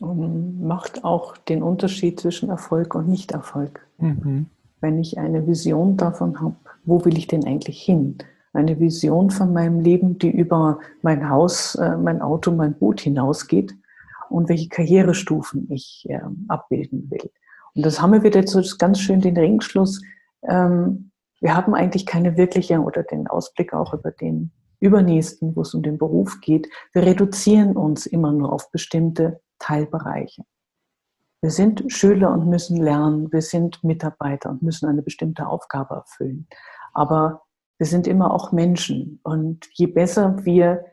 [0.00, 3.86] Und macht auch den Unterschied zwischen Erfolg und Nichterfolg.
[3.98, 4.50] Mhm
[4.82, 8.18] wenn ich eine Vision davon habe, wo will ich denn eigentlich hin?
[8.52, 13.74] Eine Vision von meinem Leben, die über mein Haus, äh, mein Auto, mein Boot hinausgeht
[14.28, 17.30] und welche Karrierestufen ich äh, abbilden will.
[17.74, 20.02] Und das haben wir wieder so ganz schön den Ringschluss.
[20.42, 21.10] Ähm,
[21.40, 25.82] wir haben eigentlich keine wirkliche oder den Ausblick auch über den übernächsten, wo es um
[25.82, 26.68] den Beruf geht.
[26.92, 30.42] Wir reduzieren uns immer nur auf bestimmte Teilbereiche.
[31.42, 33.32] Wir sind Schüler und müssen lernen.
[33.32, 36.46] Wir sind Mitarbeiter und müssen eine bestimmte Aufgabe erfüllen.
[36.94, 37.42] Aber
[37.78, 39.18] wir sind immer auch Menschen.
[39.24, 40.84] Und je besser wir,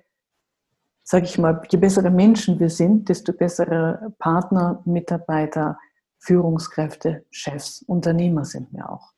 [1.04, 5.78] sage ich mal, je bessere Menschen wir sind, desto bessere Partner, Mitarbeiter,
[6.18, 9.12] Führungskräfte, Chefs, Unternehmer sind wir auch.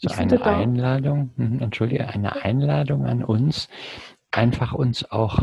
[0.00, 3.68] Also eine Einladung, hm, entschuldige, eine Einladung an uns,
[4.30, 5.40] einfach uns auch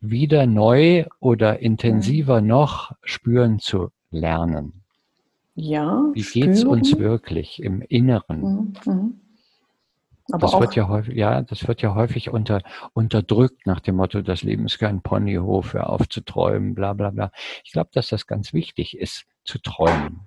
[0.00, 4.82] wieder neu oder intensiver noch spüren zu lernen?
[5.54, 6.10] Ja.
[6.12, 8.40] Wie geht es uns wirklich im Inneren?
[8.40, 8.72] Mhm.
[8.92, 9.20] mhm.
[10.38, 14.42] das wird ja häufig, ja, das wird ja häufig unter, unterdrückt nach dem Motto, das
[14.42, 17.32] Leben ist kein Ponyhof, hör auf zu träumen, bla bla bla.
[17.64, 20.20] Ich glaube, dass das ganz wichtig ist, zu träumen.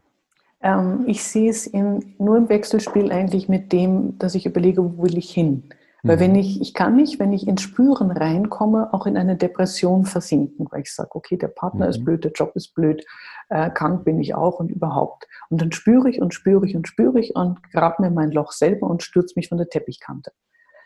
[0.61, 5.03] Ähm, ich sehe es in, nur im Wechselspiel eigentlich mit dem, dass ich überlege, wo
[5.03, 5.69] will ich hin?
[6.05, 6.39] Weil wenn mhm.
[6.39, 10.81] ich, ich kann nicht, wenn ich ins Spüren reinkomme, auch in eine Depression versinken, weil
[10.81, 11.91] ich sage, okay, der Partner mhm.
[11.91, 13.05] ist blöd, der Job ist blöd,
[13.49, 15.25] äh, krank bin ich auch und überhaupt.
[15.49, 18.51] Und dann spüre ich und spüre ich und spüre ich und grab mir mein Loch
[18.51, 20.33] selber und stürze mich von der Teppichkante.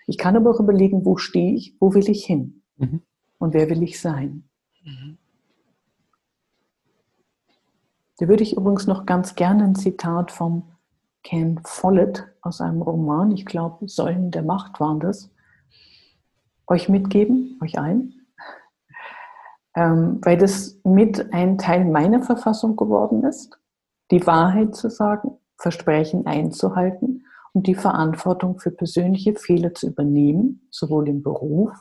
[0.05, 3.01] Ich kann aber auch überlegen, wo stehe ich, wo will ich hin mhm.
[3.39, 4.47] und wer will ich sein.
[4.84, 5.18] Mhm.
[8.20, 10.76] Da würde ich übrigens noch ganz gerne ein Zitat vom
[11.28, 15.30] Ken Follett aus einem Roman, ich glaube, Säulen der Macht waren das,
[16.67, 18.13] euch mitgeben, euch ein,
[19.75, 23.59] ähm, weil das mit ein Teil meiner Verfassung geworden ist,
[24.09, 31.09] die Wahrheit zu sagen, Versprechen einzuhalten und die Verantwortung für persönliche Fehler zu übernehmen, sowohl
[31.09, 31.73] im Beruf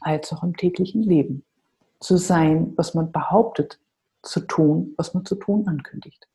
[0.00, 1.44] als auch im täglichen Leben.
[1.98, 3.80] Zu sein, was man behauptet,
[4.22, 6.28] zu tun, was man zu tun ankündigt.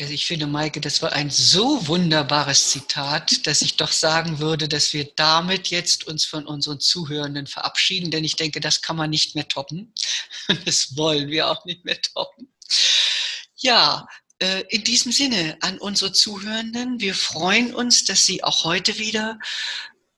[0.00, 4.66] Also ich finde, Maike, das war ein so wunderbares Zitat, dass ich doch sagen würde,
[4.66, 9.10] dass wir damit jetzt uns von unseren Zuhörenden verabschieden, denn ich denke, das kann man
[9.10, 9.92] nicht mehr toppen.
[10.64, 12.52] Das wollen wir auch nicht mehr toppen.
[13.56, 14.06] Ja,
[14.38, 19.38] äh, in diesem Sinne an unsere Zuhörenden, wir freuen uns, dass Sie auch heute wieder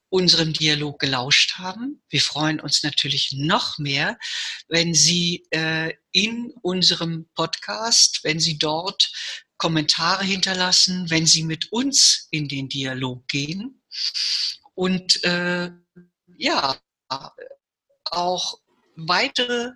[0.09, 2.03] unserem Dialog gelauscht haben.
[2.09, 4.17] Wir freuen uns natürlich noch mehr,
[4.69, 9.11] wenn Sie äh, in unserem Podcast, wenn Sie dort
[9.63, 13.81] Kommentare hinterlassen, wenn Sie mit uns in den Dialog gehen
[14.75, 15.71] und äh,
[16.37, 16.77] ja,
[18.07, 18.59] auch
[18.97, 19.71] weitere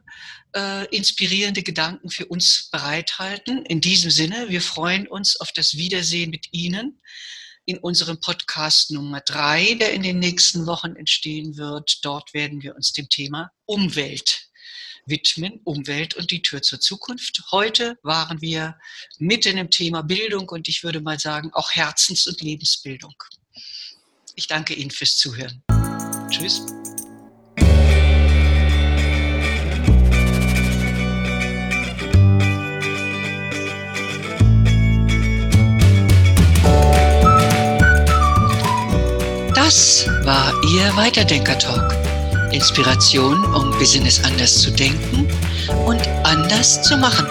[0.56, 3.64] äh, inspirierende Gedanken für uns bereithalten.
[3.66, 7.00] In diesem Sinne, wir freuen uns auf das Wiedersehen mit Ihnen
[7.64, 12.00] in unserem Podcast Nummer drei, der in den nächsten Wochen entstehen wird.
[12.02, 14.45] Dort werden wir uns dem Thema Umwelt
[15.06, 17.42] widmen, Umwelt und die Tür zur Zukunft.
[17.52, 18.76] Heute waren wir
[19.18, 23.14] mitten im Thema Bildung und ich würde mal sagen auch Herzens- und Lebensbildung.
[24.34, 25.62] Ich danke Ihnen fürs Zuhören.
[26.28, 26.62] Tschüss.
[39.54, 42.05] Das war Ihr Weiterdenker-Talk.
[42.56, 45.28] Inspiration, um Business anders zu denken
[45.84, 47.26] und anders zu machen.